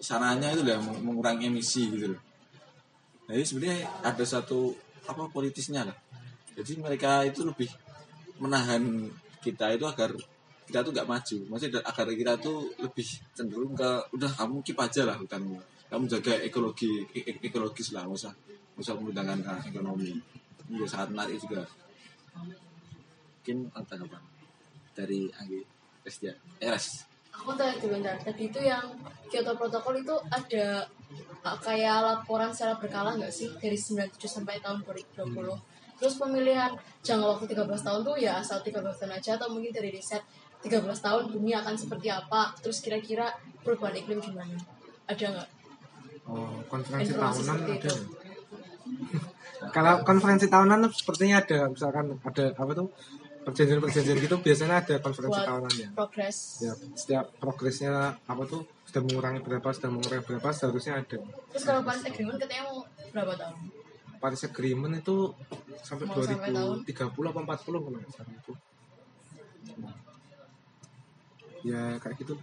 sananya 0.00 0.52
itu 0.52 0.62
meng- 0.64 1.02
mengurangi 1.02 1.48
emisi 1.48 1.88
gitu 1.88 2.12
loh. 2.12 2.20
Nah 3.26 3.32
ini 3.34 3.44
sebenarnya 3.44 3.88
ada 4.04 4.24
satu 4.24 4.76
apa 5.08 5.28
politisnya 5.32 5.88
lah. 5.88 5.96
Jadi 6.56 6.80
mereka 6.80 7.24
itu 7.24 7.44
lebih 7.44 7.68
menahan 8.40 9.08
kita 9.40 9.72
itu 9.72 9.84
agar 9.88 10.12
kita 10.66 10.82
tuh 10.82 10.92
nggak 10.92 11.08
maju. 11.08 11.36
Maksudnya 11.52 11.80
agar 11.84 12.06
kita 12.12 12.32
tuh 12.38 12.70
lebih 12.80 13.06
cenderung 13.32 13.72
ke 13.72 13.90
udah 14.14 14.30
kamu 14.36 14.56
keep 14.62 14.78
aja 14.78 15.08
lah 15.08 15.16
hutanmu 15.16 15.75
kamu 15.86 16.04
jaga 16.10 16.34
ekologi 16.42 17.06
e- 17.14 17.24
e- 17.30 17.40
ekologis 17.46 17.94
lah 17.94 18.06
usah 18.10 18.34
usah 18.76 18.94
menggunakan 18.98 19.38
ke 19.40 19.70
ekonomi 19.70 20.12
ini 20.66 20.74
juga 20.74 20.88
sangat 20.90 21.08
menarik 21.14 21.36
juga 21.38 21.62
mungkin 22.34 23.58
ada 23.70 23.94
apa 23.94 24.18
dari 24.96 25.30
Anggi 25.38 25.60
Restia 26.02 26.34
eh 26.58 26.70
Res 26.70 27.06
Aku 27.36 27.52
tanya 27.52 27.76
dulu 27.76 28.00
bentar. 28.00 28.16
Tadi 28.16 28.48
itu 28.48 28.60
yang 28.64 28.96
Kyoto 29.28 29.52
Protocol 29.60 30.00
itu 30.00 30.14
ada 30.32 30.88
uh, 31.44 31.58
kayak 31.60 32.00
laporan 32.00 32.48
secara 32.48 32.80
berkala 32.80 33.12
nggak 33.20 33.28
sih 33.28 33.52
dari 33.60 33.76
97 33.76 34.16
sampai 34.24 34.56
tahun 34.64 34.80
2020. 34.80 36.00
Terus 36.00 36.14
pemilihan 36.16 36.72
jangka 37.04 37.26
waktu 37.36 37.44
13 37.52 37.86
tahun 37.86 38.00
tuh 38.04 38.16
ya 38.16 38.40
asal 38.40 38.64
13 38.64 38.80
tahun 38.80 39.12
aja 39.16 39.30
atau 39.36 39.48
mungkin 39.52 39.72
dari 39.72 39.92
riset 39.92 40.24
13 40.64 40.80
tahun 40.80 41.28
bumi 41.32 41.52
akan 41.60 41.76
seperti 41.76 42.08
apa. 42.08 42.56
Terus 42.60 42.80
kira-kira 42.80 43.32
perubahan 43.60 43.96
iklim 44.00 44.20
gimana? 44.20 44.56
Ada 45.04 45.24
nggak? 45.36 45.48
Oh, 46.26 46.58
konferensi 46.66 47.14
Informasi 47.14 47.38
tahunan 47.46 47.58
ada. 47.70 47.92
Kalau 49.76 49.94
konferensi 50.04 50.46
tahunan 50.50 50.80
sepertinya 50.92 51.36
ada, 51.42 51.58
misalkan 51.70 52.18
ada 52.22 52.44
apa 52.54 52.72
tuh 52.76 52.88
perjanjian-perjanjian 53.46 54.18
gitu 54.18 54.36
biasanya 54.42 54.82
ada 54.82 54.94
konferensi 54.98 55.38
Buat 55.38 55.46
tahunannya. 55.46 55.88
progres. 55.94 56.36
Ya, 56.66 56.72
setiap 56.98 57.30
progresnya 57.38 58.18
apa 58.26 58.42
tuh 58.50 58.66
sudah 58.90 59.02
mengurangi 59.06 59.40
berapa, 59.40 59.68
sudah 59.70 59.90
mengurangi 59.94 60.24
berapa, 60.26 60.48
seharusnya 60.50 60.98
ada. 60.98 61.18
Terus 61.54 61.64
kalau 61.64 61.80
Paris 61.86 62.02
Agreement 62.10 62.38
katanya 62.42 62.62
mau 62.66 62.78
berapa 63.14 63.32
tahun? 63.38 63.56
Paris 64.16 64.42
Agreement 64.42 64.94
itu 64.98 65.16
sampai 65.86 66.04
Mau 66.10 66.18
sampai 66.26 66.50
tahun? 66.50 66.76
2030 66.82 67.30
apa 67.30 67.40
40 67.54 67.84
kalau 67.86 67.98
nggak 68.02 68.12
salah 68.12 68.34
itu. 68.34 68.52
Ya 71.66 71.82
kayak 72.02 72.14
gitu. 72.18 72.34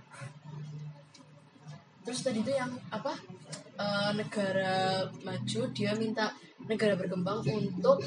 Terus 2.04 2.20
tadi 2.22 2.40
itu 2.44 2.52
yang 2.52 2.72
apa? 2.92 3.16
eh, 3.74 4.12
negara 4.14 5.02
maju 5.26 5.62
dia 5.74 5.98
minta 5.98 6.30
negara 6.70 6.94
berkembang 6.94 7.42
untuk 7.42 8.06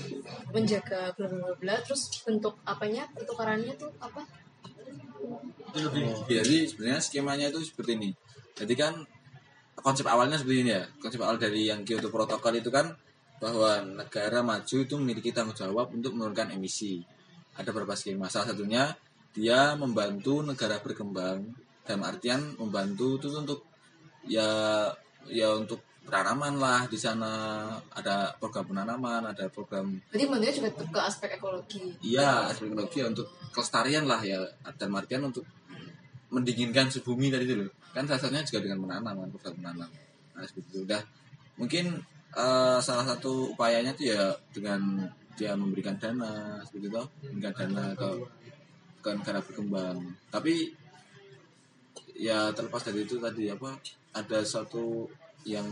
menjaga 0.55 1.11
bla 1.19 1.27
bla 1.27 1.53
bla. 1.59 1.75
Terus 1.83 2.23
bentuk 2.23 2.63
apanya 2.63 3.11
pertukarannya 3.11 3.75
tuh 3.75 3.91
apa? 3.99 4.23
lebih 5.75 6.25
jadi 6.29 6.57
sebenarnya 6.69 7.01
skemanya 7.03 7.47
itu 7.53 7.61
seperti 7.65 7.99
ini 7.99 8.11
jadi 8.57 8.75
kan 8.79 8.95
konsep 9.77 10.09
awalnya 10.09 10.41
seperti 10.41 10.65
ini 10.65 10.73
ya 10.73 10.85
konsep 11.03 11.21
awal 11.21 11.37
dari 11.37 11.69
yang 11.69 11.85
Kyoto 11.85 12.09
Protocol 12.09 12.57
itu 12.57 12.73
kan 12.73 12.97
bahwa 13.37 13.85
negara 13.85 14.41
maju 14.41 14.77
itu 14.81 14.95
memiliki 14.97 15.29
tanggung 15.35 15.53
jawab 15.57 15.93
untuk 15.93 16.17
menurunkan 16.17 16.57
emisi 16.57 17.05
ada 17.57 17.69
beberapa 17.73 17.93
skema 17.93 18.33
salah 18.33 18.53
satunya 18.53 18.97
dia 19.37 19.77
membantu 19.77 20.41
negara 20.41 20.81
berkembang 20.81 21.45
dalam 21.85 22.03
artian 22.03 22.57
membantu 22.57 23.21
itu 23.21 23.29
untuk 23.37 23.69
ya 24.27 24.49
ya 25.27 25.49
untuk 25.55 25.83
penanaman 26.07 26.55
lah 26.63 26.87
di 26.87 26.95
sana 26.95 27.31
ada 27.91 28.31
program 28.39 28.63
penanaman 28.71 29.27
ada 29.27 29.51
program 29.51 29.99
Berarti 30.07 30.25
bentuknya 30.31 30.55
juga 30.55 30.71
ke 30.79 31.01
aspek 31.03 31.31
ekologi. 31.35 31.83
Iya, 31.99 32.55
aspek 32.55 32.71
ekologi 32.71 33.03
ya, 33.03 33.07
untuk 33.11 33.27
kelestarian 33.51 34.07
lah 34.07 34.23
ya. 34.23 34.39
Dan 34.79 34.95
artian 34.95 35.27
untuk 35.27 35.43
mendinginkan 36.31 36.87
suhu 36.95 37.15
bumi 37.15 37.35
tadi 37.35 37.51
loh. 37.51 37.71
Kan 37.91 38.07
salah 38.07 38.23
satunya 38.23 38.47
juga 38.47 38.63
dengan 38.63 38.79
menanam 38.87 39.15
kan, 39.19 39.29
program 39.35 39.55
menanam. 39.59 39.91
Nah, 40.39 40.45
seperti 40.47 40.69
itu. 40.71 40.79
Udah, 40.87 41.03
mungkin 41.59 41.85
eh, 42.39 42.79
salah 42.79 43.05
satu 43.05 43.59
upayanya 43.59 43.91
tuh 43.99 44.07
ya 44.07 44.31
dengan 44.55 45.11
dia 45.35 45.53
memberikan 45.59 45.99
dana 45.99 46.63
seperti 46.63 46.87
itu, 46.87 47.03
memberikan 47.35 47.53
dana 47.67 47.93
ke 47.99 48.09
ke 49.03 49.11
negara 49.11 49.43
berkembang. 49.43 49.99
Tapi 50.31 50.71
ya 52.17 52.49
terlepas 52.55 52.81
dari 52.89 53.05
itu 53.05 53.21
tadi 53.21 53.53
apa 53.53 53.77
ada 54.17 54.39
satu 54.43 55.07
yang 55.45 55.67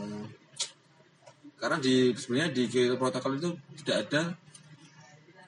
karena 1.56 1.80
di 1.80 2.12
sebenarnya 2.12 2.50
di 2.52 2.62
Kyoto 2.68 3.00
protokol 3.00 3.40
itu 3.40 3.50
tidak 3.82 3.96
ada 4.08 4.22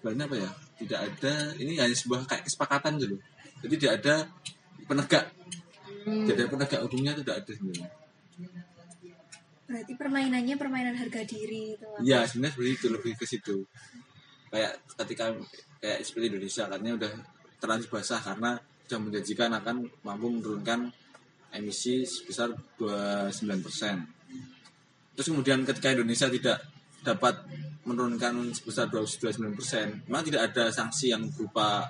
sebenarnya 0.00 0.24
apa 0.26 0.36
ya 0.40 0.50
tidak 0.76 1.00
ada 1.12 1.32
ini 1.60 1.72
hanya 1.76 1.96
sebuah 1.96 2.24
kayak 2.24 2.44
kesepakatan 2.48 2.96
dulu 2.96 3.16
jadi 3.64 3.74
tidak 3.76 3.94
ada 4.02 4.14
penegak 4.88 5.26
Hmm. 6.06 6.22
tidak 6.22 6.46
ada 6.46 6.50
penegak 6.54 6.80
hukumnya 6.86 7.18
itu 7.18 7.22
tidak 7.26 7.38
ada 7.42 7.50
sebenarnya 7.50 7.90
Berarti 9.66 9.92
permainannya 9.98 10.54
permainan 10.54 10.94
harga 10.94 11.26
diri 11.26 11.74
itu. 11.74 11.88
Iya 12.06 12.22
sebenarnya 12.30 12.54
seperti 12.54 12.70
itu 12.78 12.86
lebih 12.86 13.12
ke 13.18 13.26
situ 13.26 13.56
kayak 14.54 14.72
ketika 14.94 15.34
kayak 15.82 15.98
seperti 16.06 16.24
Indonesia 16.30 16.64
katanya 16.70 16.92
udah 16.94 17.12
terlanjur 17.58 17.90
basah 17.90 18.22
karena 18.22 18.54
sudah 18.86 19.00
menjanjikan 19.02 19.50
akan 19.58 19.76
mampu 20.06 20.26
menurunkan 20.30 20.94
emisi 21.56 22.04
sebesar 22.04 22.52
29 22.78 23.64
persen. 23.64 24.04
Terus 25.16 25.26
kemudian 25.32 25.64
ketika 25.64 25.96
Indonesia 25.96 26.28
tidak 26.28 26.58
dapat 27.00 27.34
menurunkan 27.86 28.50
sebesar 28.50 28.90
29 28.90 29.54
persen 29.54 30.02
memang 30.10 30.26
tidak 30.26 30.50
ada 30.50 30.74
sanksi 30.74 31.14
yang 31.14 31.22
berupa 31.30 31.86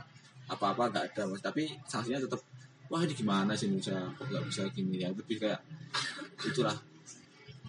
apa-apa 0.46 0.92
nggak 0.92 1.04
ada 1.12 1.22
mas. 1.26 1.42
Tapi 1.42 1.66
sanksinya 1.88 2.22
tetap 2.22 2.40
wah 2.86 3.02
ini 3.02 3.14
gimana 3.16 3.56
sih 3.58 3.66
Indonesia? 3.66 3.98
Kok 4.14 4.26
nggak 4.30 4.44
bisa 4.46 4.62
gini? 4.70 5.02
Ya 5.02 5.10
lebih 5.10 5.42
kayak 5.42 5.60
itulah 6.44 6.76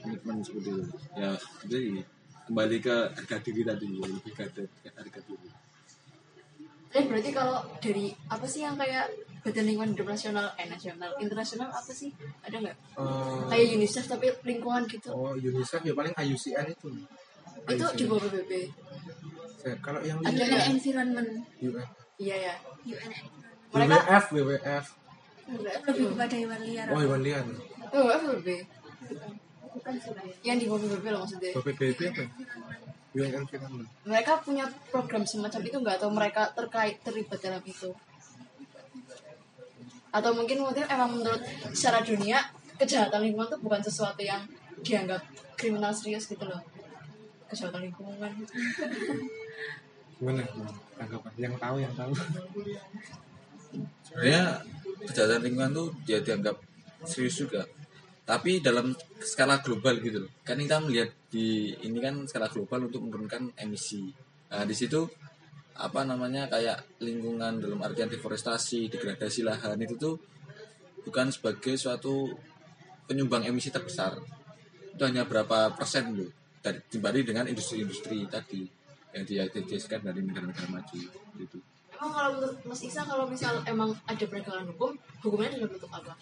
komitmen 0.04 0.44
seperti 0.46 0.70
itu. 0.76 0.86
Ya 1.18 1.32
jadi 1.66 2.06
kembali 2.48 2.78
ke 2.80 2.96
harga 3.18 3.38
diri 3.44 3.62
tadi 3.66 3.86
ya, 3.92 4.08
lebih 4.08 4.32
ke 4.32 4.42
harga, 4.96 5.20
diri. 5.26 5.50
Eh 6.96 7.04
berarti 7.04 7.30
kalau 7.36 7.60
dari 7.84 8.14
apa 8.32 8.46
sih 8.48 8.64
yang 8.64 8.80
kayak 8.80 9.12
badan 9.48 9.64
lingkungan 9.66 9.90
hidup 9.92 10.08
nasional, 10.08 10.46
eh 10.54 10.68
nasional, 10.68 11.12
internasional 11.18 11.70
apa 11.70 11.88
sih? 11.90 12.12
Ada 12.42 12.60
nggak? 12.60 12.76
Eh, 12.76 13.40
Kayak 13.48 13.66
UNICEF 13.74 14.06
tapi 14.06 14.28
lingkungan 14.44 14.84
gitu. 14.86 15.10
oh 15.10 15.32
UNICEF 15.34 15.82
ya 15.82 15.94
paling 15.94 16.12
IUCN 16.14 16.66
itu 16.68 16.88
itu 17.66 17.74
IUCN. 17.80 17.96
di 17.96 18.04
bawah 18.04 18.22
PBB. 18.24 18.52
Saya- 19.58 19.80
kalau 19.80 20.00
yang 20.02 20.20
Ada 20.20 20.36
nggak? 20.38 20.68
Environment. 20.70 21.30
UN, 21.60 21.88
Iya 22.18 22.36
ya. 22.42 22.54
UN 22.86 23.12
Mereka 23.70 23.98
WWF 24.28 24.86
WWF 25.48 25.82
lebih 25.86 26.06
kepada 26.12 26.36
hewan 26.36 26.62
liar. 26.62 26.86
oh 26.88 27.00
hewan 27.00 27.22
liar 27.22 27.44
WWF 27.88 28.22
PBB. 28.22 28.48
Bukan 29.70 29.94
sih. 29.96 30.12
Pak. 30.12 30.24
Yang 30.42 30.58
di 30.58 30.66
bawah 30.66 30.82
PBB 30.84 31.06
loh 31.08 31.20
maksudnya. 31.24 31.52
BPBB 31.54 32.00
apa 32.10 32.24
UN 33.14 33.32
Environment 33.36 33.88
Mereka 34.04 34.32
punya 34.42 34.66
program 34.88 35.24
semacam 35.24 35.62
itu 35.64 35.78
nggak 35.78 35.96
atau 35.98 36.10
mereka 36.10 36.42
terkait 36.52 37.00
terlibat 37.02 37.40
dalam 37.40 37.64
itu? 37.64 37.90
Atau 40.12 40.32
mungkin 40.34 40.64
mungkin 40.64 40.86
emang 40.88 41.20
menurut 41.20 41.42
secara 41.76 42.02
dunia 42.02 42.40
kejahatan 42.78 43.26
lingkungan 43.26 43.50
itu 43.50 43.58
bukan 43.60 43.82
sesuatu 43.82 44.22
yang 44.22 44.42
dianggap 44.86 45.22
kriminal 45.58 45.92
serius 45.92 46.30
gitu 46.30 46.46
loh. 46.46 46.62
Kejahatan 47.50 47.90
lingkungan. 47.90 48.32
gimana? 50.18 50.42
Tanggapan? 50.98 51.32
Yang 51.38 51.56
tahu 51.62 51.76
yang 51.78 51.94
tahu. 51.94 52.12
Sebenarnya 54.06 54.44
kejahatan 55.06 55.42
lingkungan 55.46 55.72
tuh 55.74 55.88
dia 56.06 56.20
dianggap 56.22 56.58
serius 57.06 57.38
juga. 57.38 57.66
Tapi 58.28 58.60
dalam 58.60 58.92
skala 59.24 59.64
global 59.64 60.04
gitu 60.04 60.28
loh. 60.28 60.32
Kan 60.44 60.60
kita 60.60 60.84
melihat 60.84 61.16
di 61.32 61.72
ini 61.80 61.98
kan 62.04 62.28
skala 62.28 62.52
global 62.52 62.92
untuk 62.92 63.08
menurunkan 63.08 63.56
emisi. 63.56 64.12
Nah 64.52 64.68
di 64.68 64.76
situ 64.76 65.08
apa 65.78 66.02
namanya 66.04 66.50
kayak 66.50 66.82
lingkungan 67.00 67.62
dalam 67.62 67.80
artian 67.86 68.10
deforestasi 68.10 68.90
degradasi 68.90 69.46
lahan 69.46 69.78
itu 69.78 69.96
tuh 69.96 70.16
bukan 71.06 71.30
sebagai 71.30 71.78
suatu 71.78 72.34
penyumbang 73.08 73.46
emisi 73.46 73.70
terbesar 73.70 74.18
itu 74.94 75.02
hanya 75.06 75.24
berapa 75.30 75.72
persen 75.78 76.18
loh 76.18 76.30
dari 76.60 76.82
dibanding 76.90 77.26
dengan 77.32 77.46
industri-industri 77.48 78.26
tadi 78.28 78.66
yang 79.14 79.24
diidentifikasikan 79.24 80.04
dari 80.04 80.26
negara-negara 80.26 80.68
maju 80.68 81.00
gitu 81.38 81.58
Emang 81.98 82.14
kalau 82.14 82.30
menurut 82.38 82.58
Mas 82.62 82.82
Iksan 82.86 83.10
kalau 83.10 83.26
misal 83.26 83.58
emang 83.66 83.90
ada 84.06 84.22
penegakan 84.30 84.70
hukum, 84.70 84.94
hukumnya 85.26 85.50
dalam 85.58 85.66
bentuk 85.74 85.90
apa? 85.90 86.14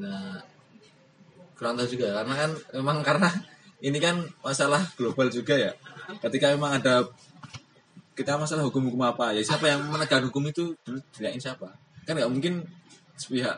Nah, 0.00 0.40
kurang 1.52 1.76
tahu 1.76 1.88
juga 1.92 2.16
karena 2.16 2.34
kan 2.40 2.50
memang 2.80 2.96
karena 3.04 3.28
ini 3.84 4.00
kan 4.00 4.24
masalah 4.40 4.80
global 4.96 5.28
juga 5.28 5.52
ya. 5.52 5.72
Ketika 6.18 6.50
memang 6.56 6.82
ada 6.82 7.06
kita 8.18 8.36
masalah 8.36 8.66
hukum-hukum 8.68 9.00
apa? 9.00 9.32
Ya 9.32 9.40
siapa 9.40 9.70
yang 9.70 9.86
menegakkan 9.88 10.28
hukum 10.28 10.44
itu 10.50 10.76
dulu 10.84 10.98
dilihatin 11.16 11.40
siapa? 11.40 11.72
Kan 12.04 12.18
nggak 12.18 12.30
mungkin 12.30 12.66
sepihak. 13.16 13.56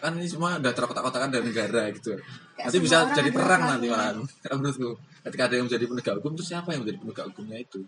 Kan 0.00 0.16
ini 0.16 0.24
semua 0.24 0.56
udah 0.56 0.72
terkotak-kotakan 0.72 1.28
dari 1.28 1.44
negara 1.52 1.92
gitu. 1.92 2.16
Nanti 2.56 2.76
semua 2.80 2.86
bisa 2.88 2.98
jadi 3.12 3.30
perang 3.32 3.62
nanti 3.68 3.86
malah 3.92 4.16
Karena 4.42 4.56
menurutku 4.56 4.96
ketika 5.28 5.42
ada 5.48 5.54
yang 5.60 5.66
menjadi 5.68 5.84
penegak 5.84 6.14
hukum 6.20 6.32
itu 6.36 6.44
siapa 6.48 6.68
yang 6.72 6.80
menjadi 6.84 6.98
penegak 7.04 7.26
hukumnya 7.32 7.58
itu? 7.60 7.80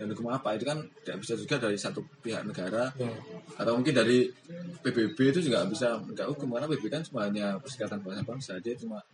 Dan 0.00 0.06
hukum 0.16 0.32
apa? 0.32 0.56
Itu 0.56 0.64
kan 0.64 0.78
tidak 1.04 1.16
bisa 1.20 1.32
juga 1.36 1.56
dari 1.60 1.76
satu 1.76 2.00
pihak 2.24 2.42
negara. 2.48 2.88
Ya. 2.96 3.12
atau 3.60 3.76
mungkin 3.76 3.92
dari 3.92 4.32
PBB 4.80 5.18
itu 5.36 5.40
juga 5.44 5.68
bisa 5.68 6.00
menegak 6.00 6.32
hukum 6.32 6.56
karena 6.56 6.64
PBB 6.72 6.86
kan 6.88 7.02
cuma 7.04 7.28
hanya 7.28 7.60
perserikatan 7.60 8.00
bangsa-bangsa. 8.00 8.56
Dia 8.64 8.72
cuma 8.80 9.04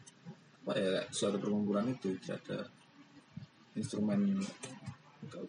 apa 0.66 0.72
ya 0.78 1.02
suatu 1.10 1.38
perkumpulan 1.38 1.86
itu 1.90 2.14
tidak 2.22 2.42
ada 2.46 2.58
instrumen 3.76 4.40
hukum. 5.22 5.44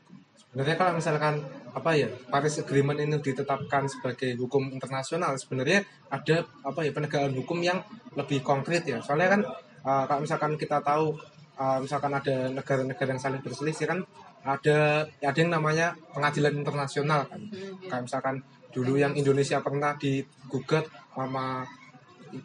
Sebenarnya 0.48 0.76
kalau 0.80 0.92
misalkan 0.98 1.36
apa 1.76 1.92
ya 1.94 2.10
Paris 2.34 2.58
Agreement 2.58 2.98
ini 2.98 3.22
ditetapkan 3.22 3.86
sebagai 3.86 4.34
hukum 4.42 4.74
internasional 4.74 5.38
sebenarnya 5.38 5.86
ada 6.10 6.48
apa 6.66 6.82
ya 6.82 6.92
penegakan 6.96 7.36
hukum 7.38 7.62
yang 7.62 7.78
lebih 8.18 8.42
konkret 8.42 8.88
ya. 8.88 8.98
Soalnya 9.04 9.38
kan 9.38 9.42
uh, 9.86 10.04
kalau 10.10 10.26
misalkan 10.26 10.58
kita 10.58 10.82
tahu 10.82 11.13
uh, 11.62 11.78
misalkan 11.78 12.10
ada 12.16 12.50
negara-negara 12.50 13.10
yang 13.13 13.22
saling 13.22 13.42
berselisih 13.46 13.86
kan 13.86 14.00
ada 14.48 15.06
ada 15.22 15.38
yang 15.38 15.52
namanya 15.54 15.94
pengadilan 16.16 16.58
internasional 16.58 17.30
kan. 17.30 17.42
Kayak 17.86 18.04
misalkan 18.08 18.36
dulu 18.74 18.98
yang 18.98 19.13
Indonesia 19.13 19.62
pernah 19.62 19.94
digugat 20.00 20.90
sama 21.13 21.66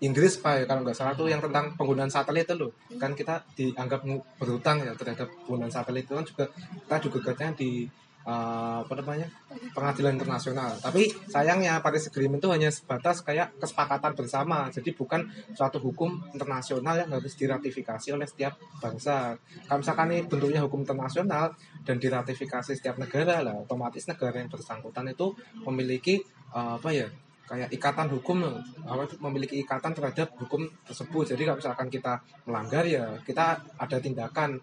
Inggris 0.01 0.39
pak 0.39 0.63
ya 0.63 0.65
kalau 0.69 0.87
nggak 0.87 0.97
salah 0.97 1.15
tuh 1.15 1.29
yang 1.29 1.41
tentang 1.43 1.75
penggunaan 1.75 2.11
satelit 2.11 2.47
itu 2.47 2.55
loh. 2.59 2.71
Kan 3.01 3.13
kita 3.13 3.43
dianggap 3.55 4.03
berhutang 4.39 4.83
ya 4.83 4.93
terhadap 4.95 5.29
penggunaan 5.45 5.73
satelit 5.73 6.05
itu 6.07 6.15
kan 6.15 6.27
juga 6.27 6.45
kita 6.87 6.97
juga 7.09 7.19
gugatnya 7.23 7.51
di 7.55 7.87
uh, 8.27 8.83
apa 8.83 8.93
namanya 8.99 9.27
pengadilan 9.75 10.19
internasional. 10.19 10.75
Tapi 10.79 11.11
sayangnya 11.31 11.79
Paris 11.83 12.09
Agreement 12.11 12.43
itu 12.43 12.51
hanya 12.51 12.71
sebatas 12.71 13.23
kayak 13.23 13.55
kesepakatan 13.59 14.13
bersama. 14.15 14.71
Jadi 14.71 14.95
bukan 14.95 15.27
suatu 15.55 15.79
hukum 15.83 16.23
internasional 16.35 16.99
yang 16.99 17.11
harus 17.11 17.35
diratifikasi 17.35 18.09
oleh 18.15 18.27
setiap 18.27 18.59
bangsa. 18.79 19.37
Kalau 19.67 19.79
misalkan 19.83 20.07
ini 20.15 20.23
bentuknya 20.27 20.61
hukum 20.63 20.87
internasional 20.87 21.55
dan 21.83 21.97
diratifikasi 21.99 22.79
setiap 22.79 22.97
negara 22.99 23.43
lah 23.43 23.59
otomatis 23.59 24.07
negara 24.07 24.39
yang 24.39 24.51
bersangkutan 24.51 25.11
itu 25.11 25.35
memiliki 25.67 26.23
uh, 26.55 26.79
apa 26.79 26.91
ya 26.95 27.09
kayak 27.53 27.69
ikatan 27.69 28.09
hukum 28.09 28.49
apa 28.89 29.05
memiliki 29.29 29.61
ikatan 29.61 29.93
terhadap 29.93 30.33
hukum 30.41 30.65
tersebut. 30.89 31.37
Jadi 31.37 31.45
kalau 31.45 31.61
misalkan 31.61 31.89
kita 31.93 32.17
melanggar 32.49 32.89
ya 32.89 33.13
kita 33.21 33.61
ada 33.77 33.97
tindakan 34.01 34.57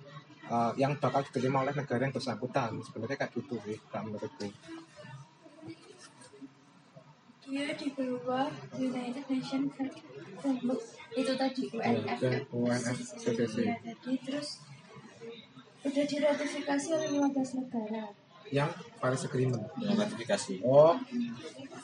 uh, 0.49 0.73
yang 0.73 0.97
bakal 0.97 1.21
diterima 1.21 1.62
oleh 1.62 1.78
negara 1.78 2.02
yang 2.02 2.10
bersangkutan. 2.10 2.82
Sebenarnya 2.82 3.21
kayak 3.21 3.38
gitu 3.38 3.62
sih 3.62 3.78
kalau 3.93 4.10
menurutku. 4.10 4.49
Dia 7.45 7.69
di 7.78 7.88
bawah 7.93 8.49
United 8.73 9.25
Nations 9.30 9.73
itu 11.13 11.34
tadi 11.38 11.62
UNF 11.69 12.17
dan 12.21 12.41
UNFCCC. 12.49 13.56
ya 13.69 13.78
tadi. 13.86 14.12
Terus 14.25 14.65
udah 15.86 16.06
diratifikasi 16.10 16.88
oleh 16.97 17.10
15 17.21 17.60
negara 17.62 18.28
yang 18.51 18.69
Paris 18.99 19.25
Agreement. 19.25 19.63
Dengan 19.77 20.05
ratifikasi. 20.05 20.62
Oh. 20.65 20.97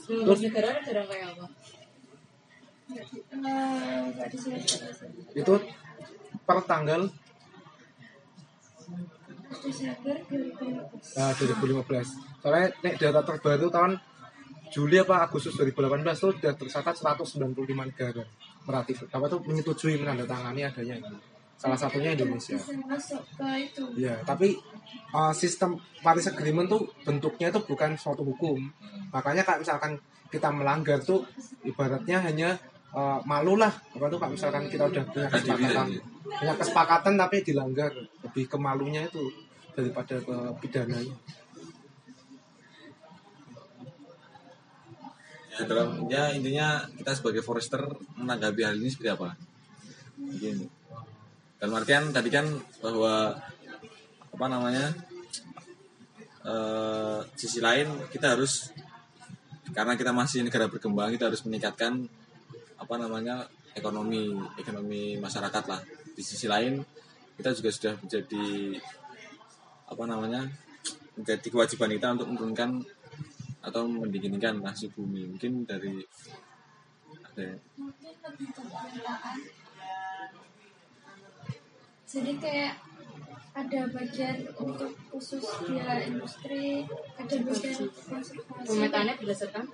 Terus? 0.06 0.40
Negara 0.46 0.78
negara 0.82 1.02
kayak 1.10 1.28
apa? 1.36 1.46
Itu 5.34 5.54
per 6.46 6.60
tanggal? 6.70 7.02
Desember 9.56 10.18
2015 10.30 11.18
uh, 11.18 11.34
2015 11.34 12.44
soalnya 12.44 12.68
nek 12.86 12.96
data 13.02 13.22
terbaru 13.24 13.68
tahun 13.72 13.98
Juli 14.74 15.00
apa 15.00 15.24
Agustus 15.24 15.56
2018 15.56 16.04
itu 16.04 16.30
sudah 16.36 16.54
tercatat 16.58 16.96
195 17.00 17.56
negara. 17.64 18.24
Meratif 18.66 19.08
apa 19.08 19.26
tuh 19.32 19.40
menyetujui 19.46 19.96
menandatangani 20.02 20.68
adanya 20.68 21.00
ini. 21.00 21.35
Salah 21.56 21.80
satunya 21.80 22.12
Indonesia 22.14 22.60
bisa 22.60 22.76
masuk 22.84 23.24
ke 23.40 23.48
itu 23.64 23.84
Ya, 23.96 24.20
tapi 24.28 24.60
uh, 25.16 25.32
sistem 25.32 25.80
Paris 26.04 26.28
Agreement 26.28 26.68
tuh 26.68 26.84
bentuknya 27.08 27.48
itu 27.50 27.64
bukan 27.64 27.96
suatu 27.96 28.28
hukum. 28.28 28.60
Makanya 29.16 29.48
kalau 29.48 29.64
misalkan 29.64 29.96
kita 30.28 30.52
melanggar 30.52 31.00
tuh 31.00 31.24
ibaratnya 31.64 32.20
hanya 32.20 32.60
uh, 32.92 33.24
malu 33.24 33.56
lah. 33.56 33.72
Apa 33.72 34.12
tuh 34.12 34.20
kalau 34.20 34.36
misalkan 34.36 34.68
kita 34.68 34.84
udah 34.92 35.04
punya 35.08 35.28
kesepakatan, 35.32 35.88
tadi. 35.88 35.98
punya 36.28 36.54
kesepakatan 36.60 37.14
tapi 37.16 37.36
dilanggar, 37.42 37.92
lebih 37.96 38.46
ke 38.52 38.58
malunya 38.60 39.08
itu 39.08 39.24
daripada 39.72 40.20
ke 40.20 40.36
pidananya. 40.60 41.16
ya 45.56 45.64
dalam 45.64 46.04
ya 46.12 46.36
intinya 46.36 46.84
kita 47.00 47.16
sebagai 47.16 47.40
forester 47.40 47.80
menanggapi 48.20 48.60
hal 48.60 48.76
ini 48.76 48.92
seperti 48.92 49.16
apa 49.16 49.40
mungkin 50.20 50.68
dalam 51.66 51.82
artian 51.82 52.14
tadi 52.14 52.30
kan 52.30 52.46
bahwa 52.78 53.34
apa 54.38 54.46
namanya 54.46 54.94
eh 56.46 57.26
sisi 57.34 57.58
lain 57.58 57.90
kita 58.14 58.38
harus 58.38 58.70
karena 59.74 59.98
kita 59.98 60.14
masih 60.14 60.46
negara 60.46 60.70
berkembang 60.70 61.10
kita 61.10 61.26
harus 61.26 61.42
meningkatkan 61.42 62.06
apa 62.78 62.96
namanya 63.02 63.50
ekonomi 63.74 64.30
ekonomi 64.62 65.18
masyarakat 65.18 65.64
lah. 65.66 65.82
Di 66.14 66.22
sisi 66.22 66.46
lain 66.46 66.86
kita 67.34 67.50
juga 67.58 67.74
sudah 67.74 67.98
menjadi 67.98 68.78
apa 69.90 70.04
namanya 70.06 70.46
menjadi 71.18 71.50
kewajiban 71.50 71.98
kita 71.98 72.14
untuk 72.14 72.30
menurunkan 72.30 72.78
atau 73.66 73.90
mendinginkan 73.90 74.62
nasi 74.62 74.86
bumi. 74.94 75.34
Mungkin 75.34 75.66
dari 75.66 75.98
ada 77.26 77.58
jadi 82.16 82.32
kayak 82.40 82.74
ada 83.56 83.82
bagian 83.92 84.38
untuk 84.56 84.92
khusus 85.12 85.44
dia 85.68 86.00
industri 86.08 86.88
ada 87.20 87.36
bagian 87.44 87.76
konservasi. 87.76 88.40
Pemetaannya 88.64 89.20
berdasarkan? 89.20 89.66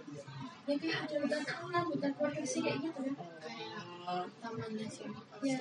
Ya 0.65 0.75
kayak 0.77 0.97
ada 1.05 1.15
hutan 1.21 1.43
alam 1.45 1.85
hutan 1.89 2.11
produksi 2.17 2.65
kayak 2.65 2.81
gitu. 2.81 3.01
Kan 3.01 4.53
eh, 4.73 4.89
sih. 4.89 5.09
Ya 5.45 5.57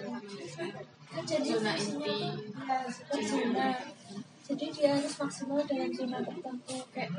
kan 1.13 1.23
jadi 1.29 1.49
Zona 1.53 1.73
inti. 1.77 2.19
ya 2.57 3.21
zona. 3.29 3.69
Jadi 4.51 4.67
dia 4.73 4.91
harus 4.97 5.15
maksimal 5.21 5.61
dalam 5.69 5.91
zona 5.93 6.19
tertentu 6.25 6.77
kayak 6.97 7.11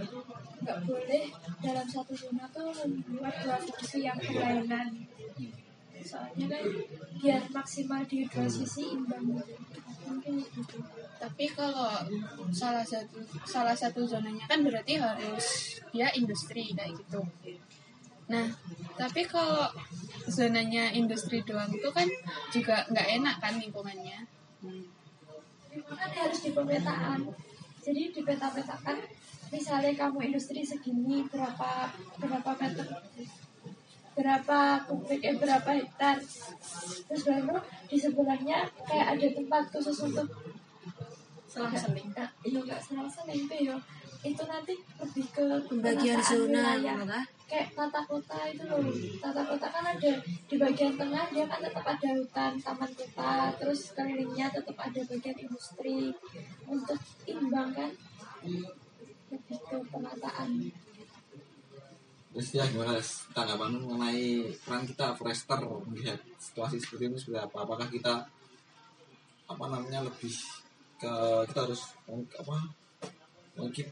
nggak 0.62 0.80
boleh 0.90 1.26
dalam 1.62 1.86
satu 1.86 2.14
zona 2.18 2.50
tuh 2.50 2.70
membuat 2.82 3.36
dua 3.46 3.58
fungsi 3.62 4.10
yang 4.10 4.18
berlainan 4.18 5.06
soalnya 6.04 6.46
kan 6.52 6.64
biar 7.22 7.42
maksimal 7.54 8.02
di 8.06 8.26
dua 8.28 8.48
sisi 8.50 8.94
imbang. 8.94 9.40
Mungkin 10.06 10.44
gitu. 10.44 10.78
Tapi 11.22 11.46
kalau 11.54 12.04
salah 12.52 12.84
satu 12.84 13.22
salah 13.46 13.78
satu 13.78 14.04
zonanya 14.04 14.50
kan 14.50 14.66
berarti 14.66 14.98
harus 14.98 15.78
dia 15.94 16.10
industri 16.18 16.74
kayak 16.74 16.98
gitu. 16.98 17.22
Nah 18.28 18.50
tapi 18.98 19.24
kalau 19.24 19.70
zonanya 20.28 20.92
industri 20.92 21.46
doang 21.46 21.72
itu 21.72 21.90
kan 21.94 22.08
juga 22.50 22.84
nggak 22.90 23.08
enak 23.22 23.36
kan 23.40 23.54
lingkungannya. 23.62 24.20
Itu 25.72 25.94
kan 25.96 26.10
harus 26.12 26.40
di 26.44 26.52
pemetaan 26.52 27.32
jadi 27.82 28.14
di 28.14 28.22
peta-petakan 28.22 28.98
misalnya 29.52 29.92
kamu 29.98 30.32
industri 30.32 30.62
segini 30.64 31.26
berapa 31.28 31.92
berapa 32.22 32.52
meter 32.62 32.88
berapa 34.12 34.60
kubik 34.88 35.22
eh 35.24 35.36
berapa 35.40 35.70
hektar. 35.72 36.18
Terus 37.08 37.22
baru 37.28 37.58
di 37.88 37.98
sebelahnya 38.00 38.68
kayak 38.84 39.08
ada 39.18 39.28
tempat 39.32 39.64
khusus 39.72 39.98
untuk 40.08 40.28
selang 41.52 41.76
seling 41.76 42.08
Nah, 42.16 42.30
iya 42.48 42.60
nggak 42.64 42.80
salah 42.80 43.12
seling 43.12 43.44
itu 43.44 43.56
ya 43.68 43.76
itu 44.22 44.44
nanti 44.46 44.78
lebih 45.02 45.26
ke 45.34 45.46
pembagian 45.66 46.22
zona 46.22 46.78
wilayah. 46.78 46.94
gitu 46.94 47.06
kan 47.10 47.24
kayak 47.50 47.68
tata 47.74 48.02
kota 48.06 48.40
itu 48.48 48.64
loh. 48.70 48.80
Tata 49.18 49.42
kota 49.44 49.68
kan 49.68 49.84
ada 49.84 50.12
di 50.22 50.56
bagian 50.56 50.94
tengah 50.96 51.26
dia 51.34 51.44
kan 51.50 51.60
tetap 51.60 51.84
ada 51.84 52.10
hutan 52.16 52.54
taman 52.62 52.92
kota 52.94 53.34
terus 53.58 53.92
kelilingnya 53.98 54.48
tetap 54.54 54.78
ada 54.78 55.00
bagian 55.10 55.38
industri. 55.42 56.14
Untuk 56.70 57.00
imbang 57.28 57.74
kan 57.74 57.92
lebih 59.34 59.60
ke 59.68 59.78
penataan 59.90 60.50
Terus 62.32 62.48
ya 62.56 62.64
gimana 62.64 62.96
tanggapan 63.36 63.76
mengenai 63.76 64.48
peran 64.64 64.88
kita 64.88 65.12
forester 65.20 65.60
melihat 65.84 66.16
situasi 66.40 66.80
seperti 66.80 67.12
ini 67.12 67.18
seperti 67.20 67.44
apa? 67.44 67.68
Apakah 67.68 67.88
kita 67.92 68.24
apa 69.52 69.66
namanya 69.68 70.08
lebih 70.08 70.32
ke 70.96 71.14
kita 71.52 71.60
harus 71.68 71.92
apa 72.08 72.56
mungkin 73.60 73.84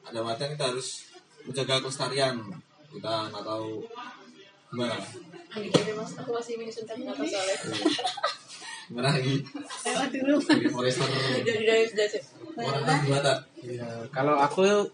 ada 0.00 0.20
materi 0.24 0.56
kita 0.56 0.72
harus 0.72 1.04
menjaga 1.44 1.84
kelestarian 1.84 2.40
kita 2.88 3.28
atau 3.28 3.84
gimana? 4.72 4.96
Ini 5.54 5.68
kayaknya 5.68 5.92
mas, 6.00 6.16
aku 6.16 6.30
masih 6.32 6.56
soalnya. 6.64 7.56
Gimana 8.84 9.08
lagi? 9.16 9.36
Lewat 9.84 10.08
dulu. 10.12 10.36
Jadi 10.40 10.68
forester 10.72 11.08
Dari 11.40 11.64
dari 11.64 11.84
sudah 11.88 12.06
sih. 12.08 12.22
kan 12.56 12.96
gimana? 13.04 13.32
Ya, 13.64 13.88
kalau 14.12 14.36
aku 14.40 14.88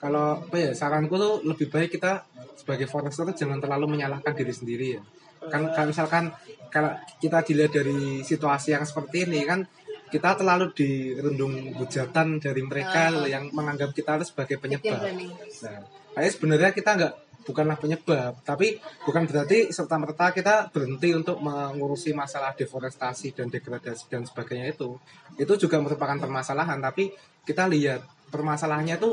kalau 0.00 0.40
apa 0.44 0.56
ya 0.56 0.70
saranku 0.72 1.14
tuh 1.16 1.42
lebih 1.46 1.68
baik 1.70 1.96
kita 1.98 2.24
sebagai 2.54 2.86
forester 2.86 3.28
tuh 3.28 3.36
jangan 3.36 3.58
terlalu 3.60 3.98
menyalahkan 3.98 4.32
diri 4.32 4.54
sendiri 4.54 4.86
ya. 4.98 5.02
Kan 5.50 5.70
kalau 5.76 5.92
misalkan 5.92 6.32
kalau 6.72 6.90
kita 7.20 7.44
dilihat 7.44 7.72
dari 7.76 8.24
situasi 8.24 8.74
yang 8.74 8.82
seperti 8.88 9.28
ini 9.28 9.44
kan 9.44 9.62
kita 10.08 10.38
terlalu 10.38 10.70
dirundung 10.76 11.74
hujatan 11.74 12.38
dari 12.38 12.62
mereka 12.62 13.10
Ah. 13.10 13.26
yang 13.26 13.50
menganggap 13.50 13.90
kita 13.90 14.22
itu 14.22 14.30
sebagai 14.30 14.62
penyebab. 14.62 15.02
Nah, 15.02 15.80
kayak 16.14 16.30
sebenarnya 16.30 16.70
kita 16.70 16.90
nggak 16.94 17.14
bukanlah 17.44 17.76
penyebab, 17.76 18.40
tapi 18.40 18.80
bukan 19.04 19.28
berarti 19.28 19.68
serta 19.68 20.00
merta 20.00 20.32
kita 20.32 20.72
berhenti 20.72 21.12
untuk 21.12 21.42
mengurusi 21.44 22.16
masalah 22.16 22.56
deforestasi 22.56 23.36
dan 23.36 23.52
degradasi 23.52 24.08
dan 24.08 24.24
sebagainya 24.24 24.72
itu. 24.72 24.96
Itu 25.36 25.60
juga 25.60 25.76
merupakan 25.82 26.16
permasalahan, 26.16 26.80
tapi 26.80 27.12
kita 27.44 27.68
lihat 27.68 28.00
permasalahannya 28.32 28.96
itu 28.96 29.12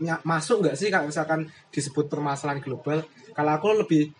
nya- 0.00 0.22
masuk 0.22 0.62
nggak 0.64 0.76
sih 0.78 0.88
kalau 0.88 1.10
misalkan 1.10 1.46
disebut 1.74 2.06
permasalahan 2.06 2.62
global? 2.62 3.04
Kalau 3.34 3.52
aku 3.56 3.68
lebih 3.84 4.10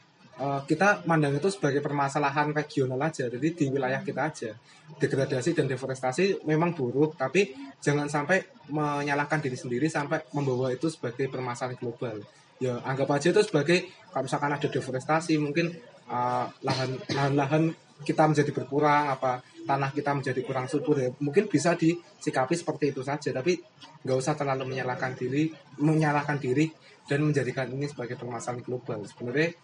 eh, 0.40 0.60
kita 0.64 1.04
mandang 1.04 1.36
itu 1.36 1.48
sebagai 1.52 1.84
permasalahan 1.84 2.50
regional 2.54 3.00
aja, 3.00 3.28
jadi 3.28 3.48
di 3.52 3.66
wilayah 3.68 4.00
kita 4.00 4.30
aja. 4.30 4.50
Degradasi 4.98 5.54
dan 5.54 5.70
deforestasi 5.70 6.42
memang 6.48 6.74
buruk, 6.74 7.14
tapi 7.14 7.54
jangan 7.78 8.10
sampai 8.10 8.42
menyalahkan 8.70 9.38
diri 9.38 9.54
sendiri 9.54 9.86
sampai 9.86 10.26
membawa 10.34 10.74
itu 10.74 10.90
sebagai 10.90 11.30
permasalahan 11.30 11.78
global. 11.78 12.18
Ya 12.60 12.76
anggap 12.84 13.08
aja 13.16 13.32
itu 13.32 13.40
sebagai 13.40 13.88
kalau 14.12 14.28
misalkan 14.28 14.52
ada 14.52 14.68
deforestasi 14.68 15.38
mungkin 15.40 15.72
eh, 16.10 16.46
lahan 16.66 16.90
lahan-lahan 17.14 17.72
kita 18.00 18.24
menjadi 18.24 18.50
berkurang 18.56 19.12
apa 19.12 19.44
tanah 19.66 19.90
kita 19.92 20.16
menjadi 20.16 20.40
kurang 20.44 20.66
subur 20.66 20.96
ya 20.98 21.08
mungkin 21.20 21.46
bisa 21.46 21.76
disikapi 21.76 22.54
seperti 22.56 22.92
itu 22.92 23.02
saja 23.04 23.30
tapi 23.30 23.60
nggak 24.04 24.16
usah 24.16 24.34
terlalu 24.34 24.74
menyalahkan 24.74 25.14
diri 25.16 25.52
menyalahkan 25.80 26.40
diri 26.40 26.70
dan 27.06 27.26
menjadikan 27.26 27.66
ini 27.72 27.90
sebagai 27.90 28.14
permasalahan 28.14 28.62
global 28.62 29.02
sebenarnya 29.04 29.56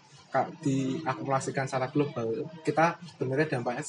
diakumulasikan 0.61 1.65
secara 1.65 1.89
global 1.89 2.51
kita 2.61 3.01
sebenarnya 3.17 3.57
dampaknya 3.57 3.85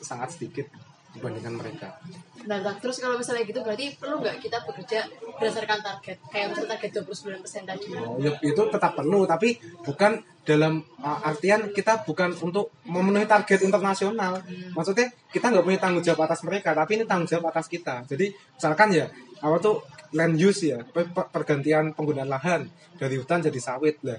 sangat 0.00 0.32
sedikit 0.38 0.66
dibandingkan 1.12 1.58
mereka 1.58 1.98
Nah, 2.40 2.56
nah, 2.64 2.72
terus 2.80 2.96
kalau 3.04 3.20
misalnya 3.20 3.44
gitu 3.44 3.60
berarti 3.60 3.92
perlu 4.00 4.24
nggak 4.24 4.40
kita 4.40 4.64
bekerja 4.64 5.04
berdasarkan 5.36 5.84
target? 5.84 6.16
Kayak 6.32 6.46
misalnya 6.56 6.70
target 6.72 6.90
29% 7.04 7.68
tadi. 7.68 7.86
Oh, 8.00 8.16
ya, 8.16 8.32
itu 8.40 8.62
tetap 8.72 8.92
perlu 8.96 9.28
tapi 9.28 9.60
bukan 9.84 10.24
dalam 10.50 10.82
uh, 10.98 11.18
artian 11.22 11.70
kita 11.70 12.02
bukan 12.02 12.34
untuk 12.42 12.74
memenuhi 12.82 13.30
target 13.30 13.62
internasional. 13.62 14.42
Maksudnya 14.74 15.14
kita 15.30 15.54
nggak 15.54 15.62
punya 15.62 15.78
tanggung 15.78 16.02
jawab 16.02 16.26
atas 16.26 16.42
mereka 16.42 16.74
tapi 16.74 16.98
ini 16.98 17.04
tanggung 17.06 17.30
jawab 17.30 17.54
atas 17.54 17.70
kita. 17.70 18.02
Jadi 18.10 18.34
misalkan 18.34 18.90
ya 18.90 19.06
apa 19.38 19.56
tuh 19.62 19.86
land 20.10 20.34
use 20.34 20.74
ya 20.74 20.82
pe- 20.82 21.06
pe- 21.06 21.28
pergantian 21.30 21.94
penggunaan 21.94 22.26
lahan 22.26 22.66
dari 22.98 23.14
hutan 23.14 23.38
jadi 23.38 23.60
sawit. 23.62 24.02
Lah 24.02 24.18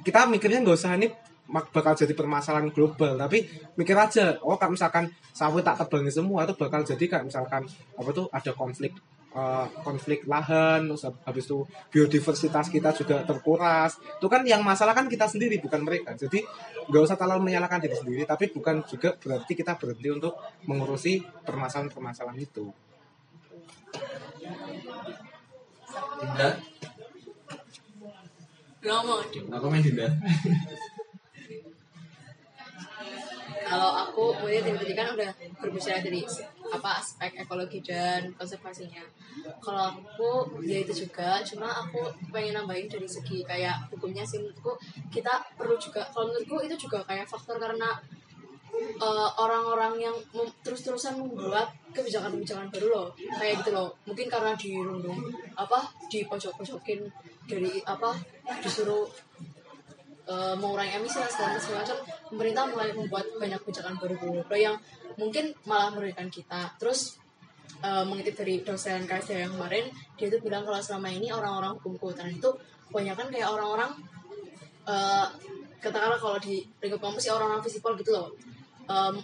kita 0.00 0.24
mikirnya 0.24 0.64
nggak 0.64 0.78
usah 0.78 0.96
ini 0.96 1.12
bakal 1.48 1.96
jadi 1.96 2.12
permasalahan 2.12 2.68
global 2.68 3.16
tapi 3.16 3.48
mikir 3.80 3.96
aja 3.96 4.36
oh 4.44 4.60
kalau 4.60 4.76
misalkan 4.76 5.08
sawit 5.32 5.64
tak 5.64 5.80
tebangi 5.80 6.12
semua 6.12 6.44
itu 6.44 6.52
bakal 6.60 6.84
jadi 6.84 7.04
kayak 7.08 7.24
misalkan 7.24 7.64
apa 7.96 8.10
tuh 8.12 8.28
ada 8.28 8.52
konflik 8.52 8.92
eh, 9.34 9.66
konflik 9.84 10.24
lahan 10.24 10.88
terus 10.88 11.04
hab- 11.04 11.20
habis 11.28 11.44
itu 11.48 11.60
biodiversitas 11.92 12.66
kita 12.72 12.90
juga 12.96 13.22
terkuras 13.28 14.00
itu 14.00 14.26
kan 14.26 14.42
yang 14.44 14.64
masalah 14.64 14.96
kan 14.96 15.06
kita 15.08 15.28
sendiri 15.28 15.60
bukan 15.60 15.84
mereka 15.84 16.16
jadi 16.16 16.40
nggak 16.88 17.02
usah 17.04 17.16
terlalu 17.20 17.52
menyalahkan 17.52 17.80
diri 17.84 17.96
sendiri 17.96 18.22
tapi 18.24 18.48
bukan 18.48 18.80
juga 18.88 19.12
berarti 19.20 19.52
kita 19.52 19.76
berhenti 19.76 20.08
untuk 20.08 20.34
mengurusi 20.64 21.20
permasalahan-permasalahan 21.44 22.40
itu 22.40 22.66
Dinda, 26.18 26.50
mau. 29.06 29.22
aku 29.54 29.66
main 29.70 29.82
Dinda. 29.82 30.06
Kalau 33.68 33.90
aku 34.08 34.32
kemudian 34.40 34.64
tadi 34.64 34.96
kan 34.96 35.12
udah 35.12 35.30
berbicara 35.60 36.00
dari 36.00 36.24
apa 36.72 36.90
aspek 37.00 37.36
ekologi 37.44 37.84
dan 37.84 38.32
konservasinya. 38.32 39.04
Kalau 39.60 39.92
aku 39.92 40.58
ya 40.64 40.80
itu 40.80 41.04
juga, 41.04 41.44
cuma 41.44 41.68
aku 41.68 42.08
pengen 42.32 42.56
nambahin 42.56 42.88
dari 42.88 43.04
segi 43.04 43.44
kayak 43.44 43.92
hukumnya 43.92 44.24
sih 44.24 44.40
menurutku 44.40 44.72
kita 45.12 45.44
perlu 45.56 45.76
juga. 45.76 46.08
Kalau 46.08 46.32
menurutku 46.32 46.64
itu 46.64 46.88
juga 46.88 47.04
kayak 47.04 47.28
faktor 47.28 47.60
karena 47.60 47.92
eh, 48.78 49.30
orang-orang 49.36 50.00
yang 50.00 50.16
mem- 50.32 50.56
terus-terusan 50.64 51.20
membuat 51.20 51.68
kebijakan-kebijakan 51.92 52.68
baru 52.68 52.88
loh 52.92 53.08
kayak 53.40 53.64
gitu 53.64 53.72
loh 53.72 53.88
mungkin 54.04 54.28
karena 54.28 54.52
dirundung 54.54 55.18
apa 55.56 55.88
dipojok-pojokin 56.12 57.00
dari 57.48 57.80
apa 57.88 58.12
disuruh 58.60 59.08
eh, 60.28 60.54
mengurangi 60.60 61.00
emisi 61.00 61.16
dan 61.18 61.56
segala 61.58 61.82
macam 61.82 61.98
pemerintah 62.28 62.64
mulai 62.68 62.92
membuat 62.92 63.26
banyak 63.40 63.58
kebijakan 63.64 63.94
baru 63.96 64.14
baru. 64.20 64.44
Yang 64.54 64.76
mungkin 65.16 65.44
malah 65.64 65.90
merugikan 65.96 66.28
kita. 66.28 66.76
Terus 66.76 67.16
eh, 67.80 68.04
mengutip 68.04 68.36
dari 68.36 68.60
dosen 68.60 69.08
KSD 69.08 69.48
yang 69.48 69.54
kemarin 69.56 69.88
dia 70.20 70.28
tuh 70.28 70.40
bilang 70.44 70.62
kalau 70.68 70.78
selama 70.78 71.08
ini 71.08 71.32
orang-orang 71.32 71.80
hukum 71.80 71.96
kehutanan 71.96 72.36
itu 72.36 72.50
kebanyakan 72.92 73.26
kayak 73.32 73.48
orang-orang 73.48 73.90
eh, 74.84 75.26
katakanlah 75.78 76.18
kalau 76.20 76.38
di 76.42 76.66
lingkup 76.82 77.00
kampus 77.00 77.30
ya 77.30 77.38
orang-orang 77.38 77.62
visipol 77.64 77.94
gitu 77.96 78.10
loh. 78.12 78.28
Em, 78.88 79.14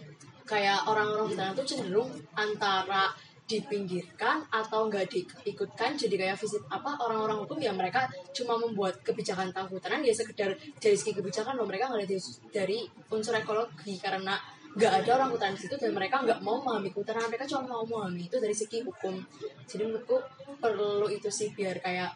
kayak 0.44 0.86
orang-orang 0.86 1.32
kehutanan 1.32 1.52
tuh 1.56 1.66
cenderung 1.66 2.10
antara 2.36 3.10
dipinggirkan 3.44 4.40
atau 4.48 4.88
nggak 4.88 5.04
diikutkan 5.44 5.92
jadi 6.00 6.14
kayak 6.16 6.36
visip 6.40 6.64
apa 6.72 6.96
orang-orang 6.96 7.44
hukum 7.44 7.60
ya 7.60 7.76
mereka 7.76 8.08
cuma 8.32 8.56
membuat 8.56 9.04
kebijakan 9.04 9.52
tentang 9.52 10.00
ya 10.00 10.14
sekedar 10.16 10.56
dari 10.80 10.96
segi 10.96 11.12
kebijakan 11.12 11.60
loh 11.60 11.68
mereka 11.68 11.92
nggak 11.92 12.08
dari, 12.08 12.18
dari 12.48 12.78
unsur 13.12 13.36
ekologi 13.36 14.00
karena 14.00 14.40
nggak 14.74 14.92
ada 15.04 15.10
orang 15.22 15.30
hutan 15.30 15.54
di 15.54 15.60
situ 15.62 15.78
dan 15.78 15.94
mereka 15.94 16.18
nggak 16.24 16.42
mau 16.42 16.58
memahami 16.58 16.90
kehutanan 16.90 17.30
mereka 17.30 17.46
cuma 17.46 17.62
mau 17.62 17.86
memahami 17.86 18.26
itu 18.26 18.36
dari 18.42 18.50
segi 18.50 18.82
hukum. 18.82 19.14
Jadi 19.70 19.82
menurutku 19.86 20.18
perlu 20.58 21.06
itu 21.06 21.30
sih 21.30 21.54
biar 21.54 21.78
kayak 21.78 22.10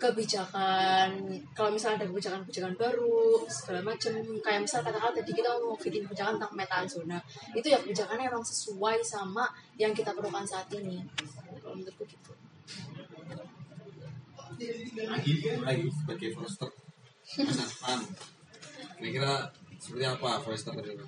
kebijakan 0.00 1.08
kalau 1.54 1.70
misalnya 1.70 2.02
ada 2.02 2.06
kebijakan-kebijakan 2.10 2.74
baru 2.74 3.46
segala 3.46 3.80
macam 3.94 4.12
kayak 4.42 4.60
misal 4.66 4.80
katakan 4.82 5.14
tadi 5.14 5.32
kita 5.32 5.48
mau 5.60 5.76
bikin 5.78 6.02
kebijakan 6.04 6.36
tentang 6.36 6.52
pemetaan 6.52 6.86
zona. 6.88 7.18
Itu 7.54 7.66
ya 7.70 7.78
kebijakannya 7.80 8.28
emang 8.28 8.44
sesuai 8.44 9.00
sama 9.00 9.48
yang 9.78 9.94
kita 9.94 10.12
perlukan 10.12 10.44
saat 10.44 10.66
ini. 10.74 11.00
Kalau 11.62 11.76
menurutku 11.78 12.04
gitu. 12.04 12.32
Lagi 15.04 15.32
lagi 15.62 15.86
sebagai 15.90 16.28
forester. 16.36 16.70
Masa 17.24 17.64
depan 17.66 17.98
kira-kira 19.00 19.50
seperti 19.80 20.04
apa 20.06 20.40
forester 20.40 20.72
itu 20.80 21.04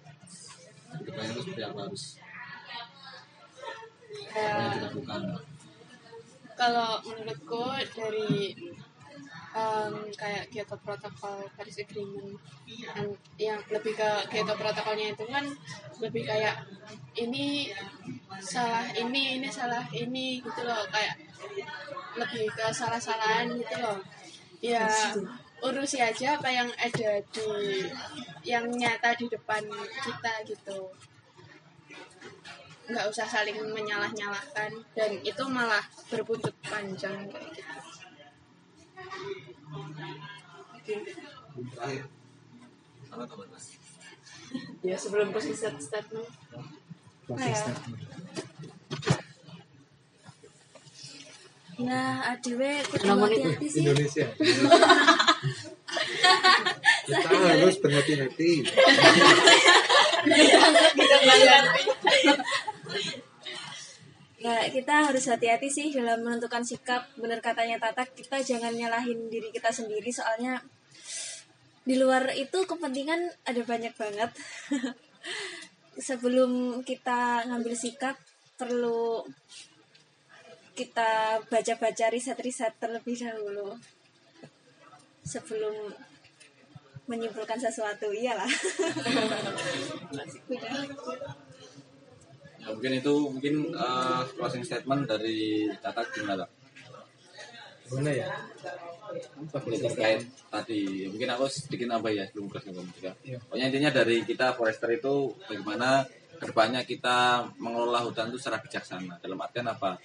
ke 0.97 1.03
depannya 1.07 1.33
itu 1.33 1.41
seperti 1.45 1.63
apa 1.65 1.79
harus 1.87 2.05
apa 4.37 4.61
yang 4.61 4.73
dilakukan 4.77 5.21
kalau 6.57 6.99
menurutku 7.05 7.69
dari 7.93 8.57
em, 9.57 9.95
kayak 10.17 10.45
Kyoto 10.53 10.77
Protocol 10.81 11.45
Paris 11.57 11.81
Agreement 11.81 12.37
yang, 12.69 13.09
yang 13.37 13.61
lebih 13.69 13.93
ke 13.97 14.11
Kyoto 14.33 14.55
Protocolnya 14.57 15.13
itu 15.13 15.25
kan 15.29 15.45
lebih 16.01 16.25
kayak 16.25 16.65
ini 17.17 17.73
salah 18.41 18.85
ini 18.93 19.41
ini 19.41 19.49
salah 19.49 19.85
ini 19.93 20.41
gitu 20.41 20.61
loh 20.65 20.83
kayak 20.93 21.17
lebih 22.17 22.49
ke 22.53 22.65
salah-salahan 22.73 23.53
gitu 23.57 23.77
loh. 23.81 24.01
Ya 24.65 24.89
urusi 25.65 26.01
aja 26.01 26.37
apa 26.37 26.53
yang 26.53 26.69
ada 26.77 27.11
di 27.33 27.49
yang 28.45 28.69
nyata 28.69 29.17
di 29.17 29.27
depan 29.33 29.65
kita 30.05 30.33
gitu 30.45 30.93
nggak 32.87 33.07
usah 33.11 33.27
saling 33.27 33.57
menyalah-nyalahkan. 33.59 34.71
Dan 34.95 35.11
itu 35.23 35.43
malah 35.51 35.83
berbuntut 36.11 36.55
panjang 36.67 37.27
kayak 37.31 37.51
gitu. 37.55 37.75
terakhir. 41.75 42.07
Apa 43.11 43.25
kabar 43.27 43.47
mas. 43.51 43.75
Ya 44.87 44.95
sebelum 44.95 45.35
closing 45.35 45.57
stat- 45.59 45.83
statement. 45.83 46.29
Closing 47.27 47.51
ya. 47.51 47.59
statement. 47.59 48.01
Nah, 51.77 52.33
adewe 52.33 52.81
kudu 52.89 53.05
hati-hati 53.05 53.67
sih. 53.69 53.85
Indonesia. 53.85 54.27
Kita 57.07 57.37
harus 57.37 57.77
berhati-hati 57.79 58.51
Ya, 64.37 64.69
kita 64.69 65.09
harus 65.09 65.25
hati-hati 65.27 65.69
sih 65.73 65.89
dalam 65.97 66.21
menentukan 66.21 66.61
sikap. 66.61 67.09
Bener 67.17 67.41
katanya 67.41 67.81
Tata, 67.81 68.05
kita 68.05 68.37
jangan 68.45 68.77
nyalahin 68.77 69.33
diri 69.33 69.49
kita 69.49 69.73
sendiri 69.73 70.13
soalnya 70.13 70.61
di 71.87 71.97
luar 71.97 72.29
itu 72.37 72.69
kepentingan 72.69 73.33
ada 73.49 73.63
banyak 73.65 73.97
banget. 73.97 74.31
Sebelum 76.09 76.85
kita 76.85 77.49
ngambil 77.49 77.73
sikap 77.73 78.21
perlu 78.61 79.25
kita 80.77 81.41
baca-baca 81.49 82.13
riset-riset 82.13 82.77
terlebih 82.77 83.17
dahulu 83.17 83.73
sebelum 85.25 85.73
menyimpulkan 87.09 87.57
sesuatu 87.57 88.13
iyalah 88.13 88.47
ya 92.67 92.75
mungkin 92.75 92.93
itu 92.99 93.15
mungkin 93.31 93.55
eh, 93.71 94.23
closing 94.35 94.67
statement 94.67 95.07
dari 95.07 95.71
Tata 95.79 96.03
gimana 96.11 96.43
gimana 97.87 98.11
ya? 98.11 98.29
Terkait 99.55 100.27
tadi 100.51 101.07
mungkin 101.07 101.29
aku 101.31 101.47
sedikit 101.47 101.95
apa 101.95 102.11
ya 102.11 102.27
belum 102.35 102.51
statement 102.51 102.91
juga. 102.99 103.13
Iya. 103.23 103.39
pokoknya 103.47 103.65
intinya 103.71 103.91
dari 103.95 104.27
kita 104.27 104.59
forester 104.59 104.91
itu 104.91 105.31
bagaimana 105.47 106.03
ke 106.37 106.45
depannya 106.51 106.83
kita 106.83 107.49
mengelola 107.63 108.03
hutan 108.03 108.29
itu 108.35 108.39
secara 108.43 108.59
bijaksana. 108.61 109.23
Dalam 109.23 109.39
artian 109.39 109.71
apa? 109.71 109.97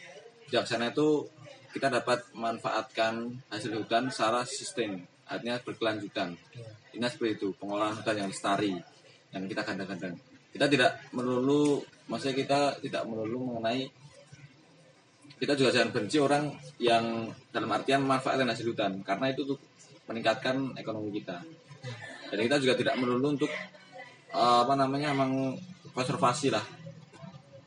Bijaksana 0.48 0.94
itu 0.94 1.26
kita 1.74 1.90
dapat 1.90 2.30
memanfaatkan 2.38 3.42
hasil 3.50 3.82
hutan 3.82 4.14
secara 4.14 4.46
sistem 4.46 5.02
artinya 5.26 5.58
berkelanjutan. 5.64 6.38
Ini 6.94 7.08
seperti 7.08 7.42
itu 7.42 7.48
pengelolaan 7.58 7.98
hutan 7.98 8.16
yang 8.22 8.30
lestari 8.30 8.78
yang 9.32 9.44
kita 9.48 9.64
kadang-kadang 9.64 10.20
kita 10.52 10.66
tidak 10.68 10.92
melulu 11.16 11.80
maksudnya 12.12 12.36
kita 12.36 12.60
tidak 12.84 13.04
melulu 13.08 13.56
mengenai 13.56 13.88
kita 15.42 15.58
juga 15.58 15.74
jangan 15.74 15.90
benci 15.90 16.22
orang 16.22 16.54
yang 16.78 17.26
dalam 17.50 17.70
artian 17.74 18.06
memanfaatkan 18.06 18.46
hasil 18.46 18.78
hutan 18.78 19.02
karena 19.02 19.34
itu 19.34 19.42
tuh 19.42 19.58
meningkatkan 20.06 20.78
ekonomi 20.78 21.18
kita. 21.18 21.42
Dan 22.30 22.38
kita 22.46 22.62
juga 22.62 22.74
tidak 22.78 22.96
melulu 23.02 23.34
untuk 23.34 23.52
eh, 24.32 24.60
apa 24.62 24.74
namanya 24.78 25.18
mengkonservasi 25.18 26.54
lah. 26.54 26.62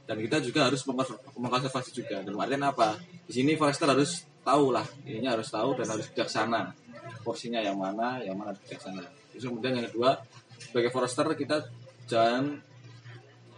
Dan 0.06 0.22
kita 0.22 0.38
juga 0.38 0.70
harus 0.70 0.86
mengkonser- 0.86 1.18
mengkonservasi 1.34 1.90
juga. 1.90 2.22
Dalam 2.22 2.38
artian 2.38 2.62
apa? 2.62 2.94
Di 3.26 3.42
sini 3.42 3.58
forester 3.58 3.90
harus 3.90 4.22
tahu 4.46 4.70
lah. 4.70 4.86
Ininya 5.08 5.34
harus 5.34 5.50
tahu 5.50 5.74
dan 5.74 5.88
harus 5.88 6.06
bijaksana. 6.14 6.70
Porsinya 7.26 7.58
yang 7.58 7.74
mana 7.74 8.22
yang 8.22 8.38
mana 8.38 8.54
bijaksana. 8.54 9.02
Terus 9.34 9.50
kemudian 9.50 9.82
yang 9.82 9.90
kedua 9.90 10.20
sebagai 10.60 10.94
forester 10.94 11.26
kita 11.34 11.66
jangan 12.06 12.62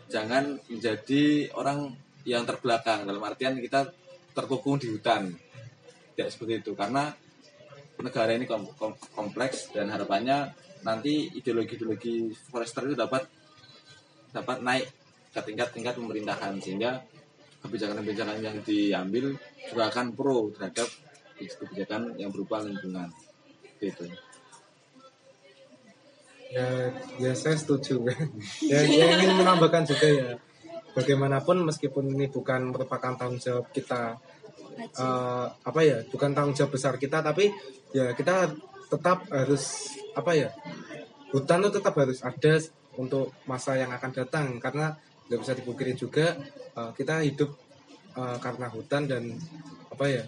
jangan 0.07 0.59
menjadi 0.71 1.51
orang 1.55 1.95
yang 2.27 2.43
terbelakang. 2.47 3.07
Dalam 3.07 3.23
artian 3.23 3.59
kita 3.59 3.91
terkukung 4.35 4.79
di 4.79 4.91
hutan. 4.91 5.31
Tidak 6.15 6.29
seperti 6.29 6.65
itu. 6.65 6.73
Karena 6.75 7.11
negara 8.03 8.35
ini 8.35 8.45
kom- 8.45 8.73
kom- 8.77 8.99
kompleks 9.15 9.73
dan 9.73 9.89
harapannya 9.89 10.53
nanti 10.85 11.33
ideologi-ideologi 11.35 12.31
forester 12.53 12.87
itu 12.87 12.97
dapat 12.97 13.25
dapat 14.31 14.61
naik 14.61 14.87
ke 15.33 15.41
tingkat-tingkat 15.43 15.95
pemerintahan. 15.97 16.59
Sehingga 16.61 17.03
kebijakan-kebijakan 17.65 18.39
yang 18.43 18.57
diambil 18.63 19.35
juga 19.67 19.83
akan 19.91 20.15
pro 20.15 20.51
terhadap 20.55 20.89
kebijakan 21.37 22.17
yang 22.17 22.31
berupa 22.33 22.63
lingkungan. 22.63 23.11
Gitu 23.77 24.09
ya 26.53 26.91
ya 27.19 27.33
saya 27.35 27.57
setuju. 27.59 28.07
Ya, 28.71 28.83
ya 28.83 29.05
ingin 29.19 29.39
menambahkan 29.39 29.87
juga 29.87 30.07
ya 30.07 30.29
bagaimanapun 30.97 31.61
meskipun 31.69 32.09
ini 32.17 32.27
bukan 32.33 32.73
merupakan 32.73 33.13
tanggung 33.15 33.37
jawab 33.37 33.69
kita 33.71 34.17
eh, 34.97 35.47
apa 35.53 35.81
ya 35.85 36.01
bukan 36.09 36.33
tanggung 36.33 36.57
jawab 36.57 36.73
besar 36.73 36.97
kita 36.97 37.21
tapi 37.21 37.53
ya 37.93 38.17
kita 38.17 38.57
tetap 38.87 39.29
harus 39.29 39.93
apa 40.17 40.33
ya 40.33 40.49
hutan 41.35 41.61
itu 41.63 41.71
tetap 41.77 41.95
harus 41.99 42.23
ada 42.23 42.55
untuk 42.97 43.37
masa 43.45 43.77
yang 43.77 43.93
akan 43.93 44.11
datang. 44.13 44.57
Karena 44.57 44.97
nggak 45.27 45.41
bisa 45.43 45.53
dipungkiri 45.59 45.93
juga 45.99 46.37
eh, 46.77 46.91
kita 46.97 47.23
hidup 47.27 47.51
eh, 48.17 48.37
karena 48.41 48.67
hutan 48.73 49.03
dan 49.05 49.23
apa 49.91 50.13
ya 50.13 50.25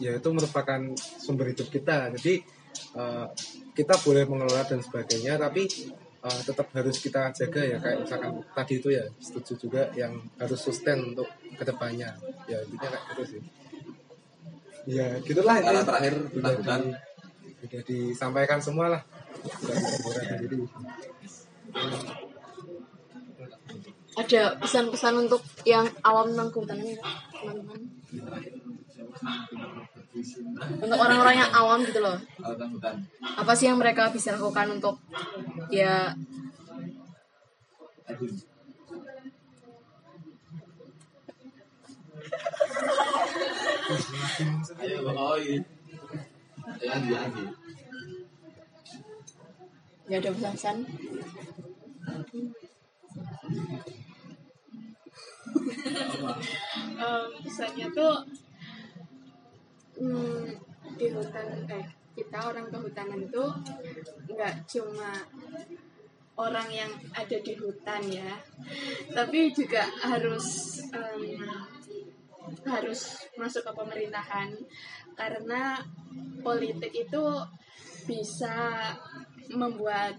ya 0.00 0.16
itu 0.16 0.28
merupakan 0.32 0.80
sumber 0.96 1.52
hidup 1.54 1.68
kita. 1.72 2.12
Jadi 2.18 2.44
eh, 2.96 3.26
kita 3.80 3.94
boleh 4.04 4.24
mengelola 4.28 4.62
dan 4.68 4.84
sebagainya 4.84 5.40
tapi 5.40 5.64
eh, 6.20 6.40
tetap 6.44 6.68
harus 6.76 6.96
kita 7.00 7.32
jaga 7.32 7.60
ya 7.64 7.76
kayak 7.80 8.04
misalkan 8.04 8.32
tadi 8.52 8.74
itu 8.76 8.88
ya 8.92 9.04
setuju 9.16 9.52
juga 9.56 9.82
yang 9.96 10.20
harus 10.36 10.60
sustain 10.60 11.00
untuk 11.00 11.28
ke 11.56 11.64
depannya. 11.64 12.12
Ya 12.44 12.60
intinya 12.60 12.92
kayak 12.92 13.04
gitu 13.16 13.22
sih. 13.36 13.40
Ya 14.88 15.16
gitulah 15.24 15.56
ini. 15.60 15.80
terakhir 15.80 16.14
Udah 16.16 16.28
tentang 16.32 16.54
hutan 16.60 16.80
di- 16.84 17.08
udah 17.60 17.82
disampaikan 17.84 18.58
semua 18.60 18.86
lah 18.88 19.02
ada 24.16 24.42
pesan-pesan 24.58 25.14
untuk 25.28 25.42
yang 25.64 25.86
awam 26.04 26.32
tentang 26.34 26.48
kehutanan 26.52 26.86
ya 26.88 26.98
teman-teman 27.32 27.80
untuk 30.82 30.98
orang-orang 30.98 31.36
yang 31.38 31.50
awam 31.54 31.86
gitu 31.86 32.02
loh 32.02 32.18
hutan 32.42 33.06
apa 33.22 33.52
sih 33.54 33.70
yang 33.70 33.78
mereka 33.78 34.10
bisa 34.10 34.34
lakukan 34.34 34.78
untuk 34.78 34.98
ya 35.70 36.14
lanjut 46.80 47.16
lagi. 47.16 47.44
Nggak 50.08 50.18
ada 50.20 50.30
pesan-pesan. 50.34 50.76
Em, 57.00 57.26
pesannya 57.44 57.86
tuh 57.94 58.14
hmm, 60.00 60.42
di 60.96 61.06
hutan 61.12 61.68
eh 61.68 61.86
kita 62.10 62.38
orang 62.42 62.66
kehutanan 62.72 63.20
itu 63.22 63.44
nggak 64.34 64.54
cuma 64.66 65.12
orang 66.40 66.68
yang 66.72 66.92
ada 67.14 67.36
di 67.38 67.54
hutan 67.54 68.02
ya 68.08 68.32
tapi 69.12 69.52
juga 69.54 69.84
harus 70.02 70.80
em, 70.90 71.44
harus 72.66 73.28
masuk 73.38 73.62
ke 73.66 73.72
pemerintahan. 73.72 74.50
Karena 75.14 75.78
politik 76.40 76.92
itu 76.94 77.24
bisa 78.08 78.88
membuat 79.52 80.16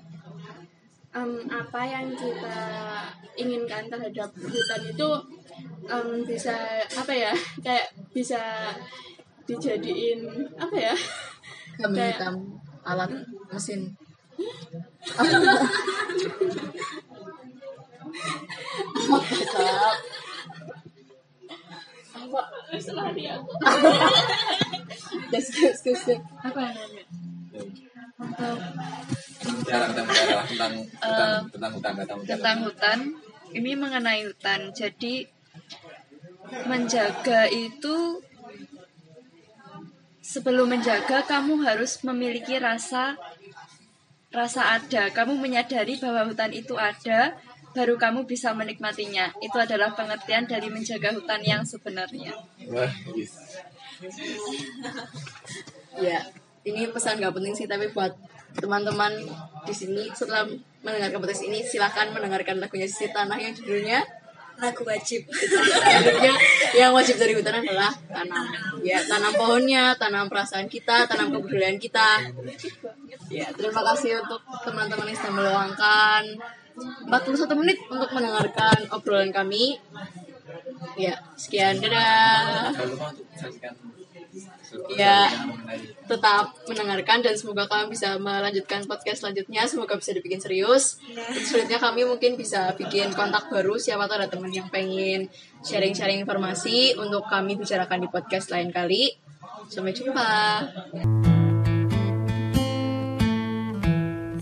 em, 1.11 1.31
apa 1.49 1.81
yang 1.83 2.13
kita 2.13 2.59
inginkan 3.35 3.89
terhadap 3.89 4.29
hutan 4.37 4.81
itu 4.85 5.09
em, 5.89 6.09
bisa 6.23 6.85
apa 6.85 7.13
ya 7.13 7.33
kayak 7.65 7.89
bisa 8.13 8.39
dijadiin 9.51 10.19
apa 10.55 10.75
ya 10.79 10.95
Kami 11.81 11.97
Kayak- 11.97 12.13
hitam 12.19 12.35
alat 12.85 13.11
mesin. 13.49 13.81
Apa? 22.11 22.41
Dia 23.15 23.31
aku 23.39 23.51
gas, 25.31 25.47
gas, 25.51 25.79
gas. 25.83 26.03
apa 26.43 26.59
namanya 26.71 27.03
kita 29.41 30.01
bicara 30.05 30.43
tentang 30.45 30.73
tentang 31.01 31.41
tentang 31.49 31.71
hutan 31.73 31.93
tentang 31.97 32.17
hutan. 32.21 32.27
tentang 32.29 32.57
hutan 32.67 32.99
ini 33.51 33.71
mengenai 33.73 34.21
hutan 34.27 34.69
jadi 34.75 35.25
menjaga 36.67 37.47
itu 37.49 38.21
sebelum 40.21 40.69
menjaga 40.69 41.25
kamu 41.25 41.65
harus 41.65 41.99
memiliki 42.05 42.55
rasa 42.61 43.17
rasa 44.31 44.79
ada. 44.79 45.11
Kamu 45.11 45.35
menyadari 45.35 45.99
bahwa 45.99 46.29
hutan 46.29 46.55
itu 46.55 46.77
ada 46.79 47.35
baru 47.75 47.99
kamu 47.99 48.23
bisa 48.29 48.55
menikmatinya. 48.55 49.33
Itu 49.43 49.57
adalah 49.59 49.91
pengertian 49.97 50.47
dari 50.47 50.71
menjaga 50.71 51.11
hutan 51.11 51.41
yang 51.43 51.65
sebenarnya. 51.67 52.31
Wah, 52.71 52.91
yes. 53.17 53.59
Ya, 55.99 56.23
ini 56.63 56.87
pesan 56.87 57.19
gak 57.19 57.35
penting 57.35 57.51
sih, 57.51 57.67
tapi 57.67 57.91
buat 57.91 58.15
teman-teman 58.55 59.11
di 59.67 59.73
sini 59.75 60.07
setelah 60.15 60.47
mendengarkan 60.81 61.19
podcast 61.19 61.43
ini 61.43 61.59
silahkan 61.67 62.09
mendengarkan 62.15 62.63
lagunya 62.63 62.87
Sisi 62.87 63.11
Tanah 63.11 63.35
yang 63.35 63.51
judulnya 63.51 63.99
lagu 64.61 64.83
wajib 64.85 65.25
Judulnya 65.25 66.35
yang 66.77 66.93
wajib 66.93 67.17
dari 67.17 67.33
hutan 67.33 67.65
adalah 67.65 67.91
tanam. 68.07 68.45
Ya, 68.85 69.01
tanam 69.03 69.33
pohonnya, 69.33 69.97
tanam 69.97 70.29
perasaan 70.29 70.69
kita, 70.69 71.09
tanam 71.09 71.33
kebudayaan 71.33 71.81
kita. 71.81 72.21
Ya, 73.27 73.49
terima 73.51 73.81
kasih 73.91 74.21
untuk 74.23 74.41
teman-teman 74.63 75.09
yang 75.09 75.17
sudah 75.17 75.33
meluangkan 75.33 76.23
41 77.09 77.59
menit 77.59 77.77
untuk 77.89 78.09
mendengarkan 78.13 78.87
obrolan 78.93 79.33
kami. 79.33 79.81
Ya, 80.95 81.19
sekian. 81.35 81.81
Dadah. 81.81 82.71
Jangan 82.71 82.87
lupa 82.87 83.05
untuk 83.11 83.27
saksikan 83.35 83.73
Ya. 84.95 85.27
mengenai 85.27 85.91
tetap 86.11 86.51
mendengarkan 86.67 87.23
dan 87.23 87.39
semoga 87.39 87.71
kalian 87.71 87.87
bisa 87.87 88.19
melanjutkan 88.19 88.83
podcast 88.83 89.23
selanjutnya. 89.23 89.63
Semoga 89.63 89.95
bisa 89.95 90.11
dibikin 90.11 90.43
serius. 90.43 90.99
Dan 91.07 91.39
selanjutnya 91.39 91.79
kami 91.79 92.03
mungkin 92.03 92.35
bisa 92.35 92.75
bikin 92.75 93.15
kontak 93.15 93.47
baru. 93.47 93.79
Siapa 93.79 94.11
tahu 94.11 94.19
ada 94.19 94.27
teman 94.27 94.51
yang 94.51 94.67
pengen 94.67 95.31
sharing-sharing 95.63 96.27
informasi 96.27 96.99
untuk 96.99 97.23
kami 97.31 97.55
bicarakan 97.55 98.03
di 98.03 98.09
podcast 98.11 98.51
lain 98.51 98.75
kali. 98.75 99.15
Sampai 99.71 99.95
jumpa. 99.95 100.31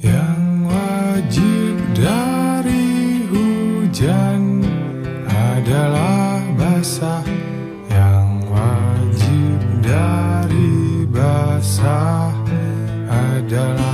Yang 0.02 0.42
wajib 0.66 1.76
dari 1.94 2.88
hujan 3.30 4.66
adalah 5.30 6.42
basah 6.58 7.29
basah 11.60 12.32
adalah 13.12 13.89